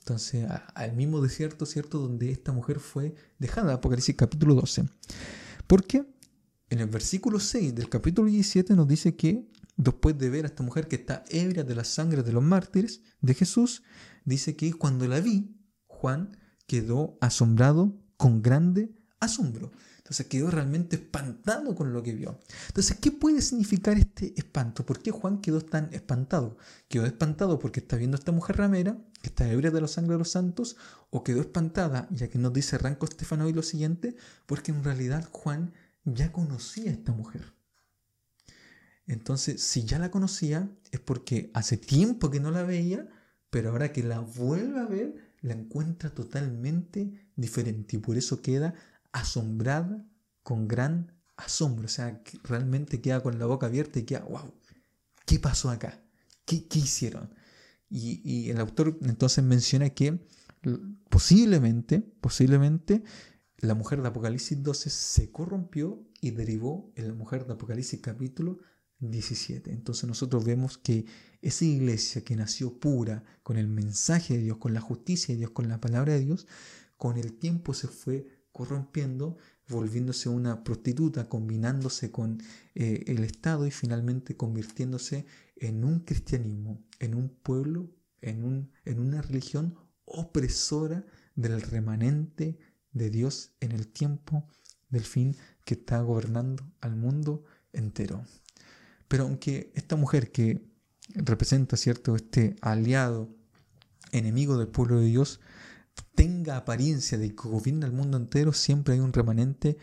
Entonces, 0.00 0.46
al 0.74 0.92
mismo 0.92 1.22
desierto, 1.22 1.64
¿cierto? 1.64 1.98
Donde 1.98 2.30
esta 2.30 2.52
mujer 2.52 2.78
fue 2.78 3.14
dejada, 3.38 3.72
Apocalipsis 3.72 4.16
capítulo 4.16 4.54
12. 4.54 4.84
Porque 5.66 6.04
en 6.68 6.80
el 6.80 6.88
versículo 6.88 7.40
6 7.40 7.74
del 7.74 7.88
capítulo 7.88 8.28
17 8.28 8.76
nos 8.76 8.86
dice 8.86 9.16
que 9.16 9.48
después 9.78 10.18
de 10.18 10.28
ver 10.28 10.44
a 10.44 10.48
esta 10.48 10.62
mujer 10.62 10.86
que 10.86 10.96
está 10.96 11.24
ebria 11.30 11.64
de 11.64 11.74
la 11.74 11.84
sangre 11.84 12.22
de 12.22 12.32
los 12.32 12.42
mártires 12.42 13.00
de 13.22 13.32
Jesús, 13.32 13.82
dice 14.26 14.56
que 14.56 14.74
cuando 14.74 15.08
la 15.08 15.20
vi, 15.20 15.56
Juan 15.86 16.36
quedó 16.66 17.16
asombrado 17.22 17.98
con 18.18 18.42
grande 18.42 18.94
asombro. 19.20 19.72
Entonces 20.06 20.26
quedó 20.26 20.52
realmente 20.52 20.94
espantado 20.94 21.74
con 21.74 21.92
lo 21.92 22.00
que 22.00 22.14
vio. 22.14 22.38
Entonces, 22.68 22.96
¿qué 23.00 23.10
puede 23.10 23.42
significar 23.42 23.98
este 23.98 24.34
espanto? 24.36 24.86
¿Por 24.86 25.02
qué 25.02 25.10
Juan 25.10 25.40
quedó 25.40 25.60
tan 25.62 25.92
espantado? 25.92 26.58
¿Quedó 26.86 27.06
espantado 27.06 27.58
porque 27.58 27.80
está 27.80 27.96
viendo 27.96 28.16
a 28.16 28.20
esta 28.20 28.30
mujer 28.30 28.56
ramera, 28.56 28.96
que 29.20 29.30
está 29.30 29.50
ebria 29.50 29.72
de 29.72 29.80
la 29.80 29.88
sangre 29.88 30.12
de 30.12 30.20
los 30.20 30.30
santos? 30.30 30.76
¿O 31.10 31.24
quedó 31.24 31.40
espantada, 31.40 32.06
ya 32.12 32.28
que 32.28 32.38
nos 32.38 32.52
dice 32.52 32.78
Ranco 32.78 33.04
Estefano 33.04 33.48
y 33.48 33.52
lo 33.52 33.64
siguiente? 33.64 34.14
Porque 34.46 34.70
en 34.70 34.84
realidad 34.84 35.28
Juan 35.32 35.72
ya 36.04 36.30
conocía 36.30 36.88
a 36.88 36.94
esta 36.94 37.10
mujer. 37.10 37.52
Entonces, 39.08 39.60
si 39.60 39.82
ya 39.82 39.98
la 39.98 40.12
conocía, 40.12 40.70
es 40.92 41.00
porque 41.00 41.50
hace 41.52 41.78
tiempo 41.78 42.30
que 42.30 42.38
no 42.38 42.52
la 42.52 42.62
veía, 42.62 43.08
pero 43.50 43.70
ahora 43.70 43.92
que 43.92 44.04
la 44.04 44.20
vuelve 44.20 44.78
a 44.78 44.86
ver, 44.86 45.32
la 45.40 45.54
encuentra 45.54 46.10
totalmente 46.10 47.12
diferente 47.34 47.96
y 47.96 47.98
por 47.98 48.16
eso 48.16 48.40
queda 48.40 48.74
asombrada 49.16 50.06
con 50.42 50.68
gran 50.68 51.12
asombro. 51.36 51.86
O 51.86 51.88
sea, 51.88 52.22
realmente 52.44 53.00
queda 53.00 53.22
con 53.22 53.38
la 53.38 53.46
boca 53.46 53.66
abierta 53.66 53.98
y 53.98 54.04
queda, 54.04 54.20
wow, 54.20 54.52
¿qué 55.24 55.38
pasó 55.38 55.70
acá? 55.70 56.02
¿Qué, 56.44 56.66
hicieron? 56.74 57.34
Y, 57.88 58.50
el 58.50 58.60
autor 58.60 58.98
entonces 59.02 59.42
menciona 59.42 59.90
que 59.90 60.26
posiblemente, 61.08 62.00
posiblemente, 62.00 63.02
la 63.58 63.74
mujer 63.74 64.02
de 64.02 64.08
Apocalipsis 64.08 64.62
12 64.62 64.90
se 64.90 65.30
corrompió 65.30 66.04
y 66.20 66.32
derivó 66.32 66.92
en 66.94 67.08
la 67.08 67.14
mujer 67.14 67.46
de 67.46 67.54
Apocalipsis 67.54 68.00
capítulo 68.00 68.58
17. 68.98 69.72
Entonces 69.72 70.04
nosotros 70.06 70.44
vemos 70.44 70.78
que 70.78 71.06
esa 71.40 71.64
iglesia 71.64 72.22
que 72.22 72.36
nació 72.36 72.78
pura 72.78 73.24
con 73.42 73.56
el 73.56 73.68
mensaje 73.68 74.36
de 74.36 74.42
Dios, 74.42 74.58
con 74.58 74.74
la 74.74 74.80
justicia 74.80 75.34
de 75.34 75.38
Dios, 75.38 75.50
con 75.52 75.68
la 75.68 75.80
palabra 75.80 76.12
de 76.12 76.20
Dios, 76.20 76.46
con 76.96 77.16
el 77.16 77.32
tiempo 77.38 77.72
se 77.74 77.88
fue 77.88 78.35
corrompiendo, 78.56 79.36
volviéndose 79.68 80.30
una 80.30 80.64
prostituta, 80.64 81.28
combinándose 81.28 82.10
con 82.10 82.42
eh, 82.74 83.04
el 83.06 83.22
Estado 83.22 83.66
y 83.66 83.70
finalmente 83.70 84.34
convirtiéndose 84.34 85.26
en 85.56 85.84
un 85.84 86.00
cristianismo, 86.00 86.82
en 86.98 87.14
un 87.16 87.28
pueblo, 87.28 87.90
en, 88.22 88.44
un, 88.44 88.72
en 88.86 88.98
una 88.98 89.20
religión 89.20 89.74
opresora 90.06 91.04
del 91.34 91.60
remanente 91.60 92.58
de 92.92 93.10
Dios 93.10 93.52
en 93.60 93.72
el 93.72 93.88
tiempo 93.88 94.48
del 94.88 95.04
fin 95.04 95.36
que 95.66 95.74
está 95.74 96.00
gobernando 96.00 96.64
al 96.80 96.96
mundo 96.96 97.44
entero. 97.74 98.24
Pero 99.06 99.24
aunque 99.24 99.70
esta 99.74 99.96
mujer 99.96 100.32
que 100.32 100.66
representa, 101.14 101.76
¿cierto?, 101.76 102.16
este 102.16 102.56
aliado 102.62 103.28
enemigo 104.12 104.56
del 104.56 104.68
pueblo 104.68 104.98
de 105.00 105.08
Dios, 105.08 105.40
tenga 106.14 106.56
apariencia 106.56 107.18
de 107.18 107.28
que 107.34 107.48
gobierna 107.48 107.86
el 107.86 107.92
mundo 107.92 108.16
entero, 108.16 108.52
siempre 108.52 108.94
hay 108.94 109.00
un 109.00 109.12
remanente 109.12 109.76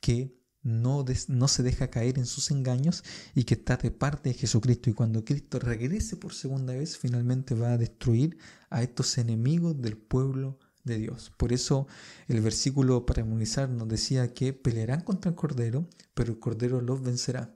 que 0.00 0.38
no, 0.62 1.04
no, 1.28 1.48
se 1.48 1.62
deja 1.62 1.88
caer 1.88 2.18
en 2.18 2.26
sus 2.26 2.50
engaños 2.50 3.02
y 3.34 3.44
que 3.44 3.54
está 3.54 3.76
de 3.76 3.90
parte 3.90 4.30
de 4.30 4.34
Jesucristo. 4.34 4.90
Y 4.90 4.94
cuando 4.94 5.24
Cristo 5.24 5.58
regrese 5.58 6.16
por 6.16 6.34
segunda 6.34 6.74
vez, 6.74 6.98
finalmente 6.98 7.54
va 7.54 7.72
a 7.72 7.78
destruir 7.78 8.36
a 8.68 8.82
estos 8.82 9.16
enemigos 9.18 9.80
del 9.80 9.96
pueblo 9.96 10.58
de 10.84 10.98
Dios. 10.98 11.32
Por 11.36 11.52
eso 11.52 11.86
el 12.28 12.40
versículo 12.40 13.06
para 13.06 13.22
inmunizar 13.22 13.68
nos 13.68 13.88
decía 13.88 14.34
que 14.34 14.52
pelearán 14.52 15.00
contra 15.02 15.30
el 15.30 15.36
Cordero, 15.36 15.88
pero 16.14 16.32
el 16.32 16.38
Cordero 16.38 16.80
los 16.80 17.02
vencerá 17.02 17.54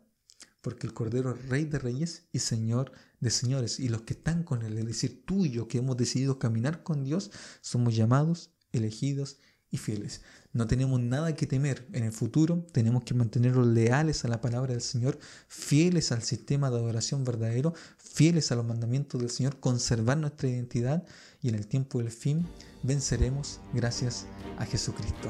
porque 0.65 0.87
el 0.87 0.95
Cordero 0.95 1.35
es 1.35 1.49
Rey 1.49 1.67
de 1.67 1.79
Reyes 1.79 2.25
y 2.33 2.39
Señor 2.39 2.91
de 3.21 3.31
Señores. 3.31 3.79
Y 3.79 3.91
los 3.91 4.03
que 4.03 4.15
están 4.15 4.43
con 4.43 4.63
Él, 4.63 4.79
es 4.79 4.87
decir, 4.87 5.23
tú 5.27 5.45
que 5.69 5.79
hemos 5.79 5.97
decidido 5.97 6.39
caminar 6.39 6.83
con 6.83 7.05
Dios, 7.05 7.31
somos 7.61 7.95
llamados, 7.95 8.51
elegidos 8.73 9.39
y 9.71 9.77
fieles. 9.77 10.23
No 10.55 10.67
tenemos 10.67 11.01
nada 11.01 11.35
que 11.35 11.47
temer 11.47 11.87
en 11.93 12.05
el 12.05 12.13
futuro, 12.13 12.67
tenemos 12.73 13.05
que 13.05 13.13
mantenernos 13.13 13.67
leales 13.67 14.25
a 14.25 14.29
la 14.29 14.41
palabra 14.41 14.73
del 14.73 14.81
Señor, 14.81 15.19
fieles 15.49 16.13
al 16.13 16.23
sistema 16.23 16.71
de 16.71 16.77
adoración 16.79 17.25
verdadero, 17.25 17.75
fieles 17.99 18.51
a 18.51 18.57
los 18.57 18.65
mandamientos 18.65 19.21
del 19.21 19.31
Señor, 19.31 19.61
conservar 19.61 20.17
nuestra 20.17 20.49
identidad 20.49 21.05
y 21.43 21.51
en 21.51 21.57
el 21.57 21.67
tiempo 21.67 21.99
del 21.99 22.11
fin 22.11 22.47
venceremos 22.83 23.61
gracias 23.75 24.27
a 24.57 24.65
Jesucristo. 24.65 25.29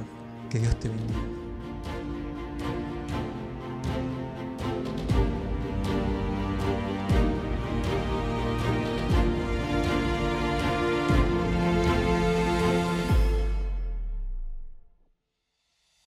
Que 0.48 0.60
Dios 0.60 0.78
te 0.78 0.88
bendiga. 0.88 1.53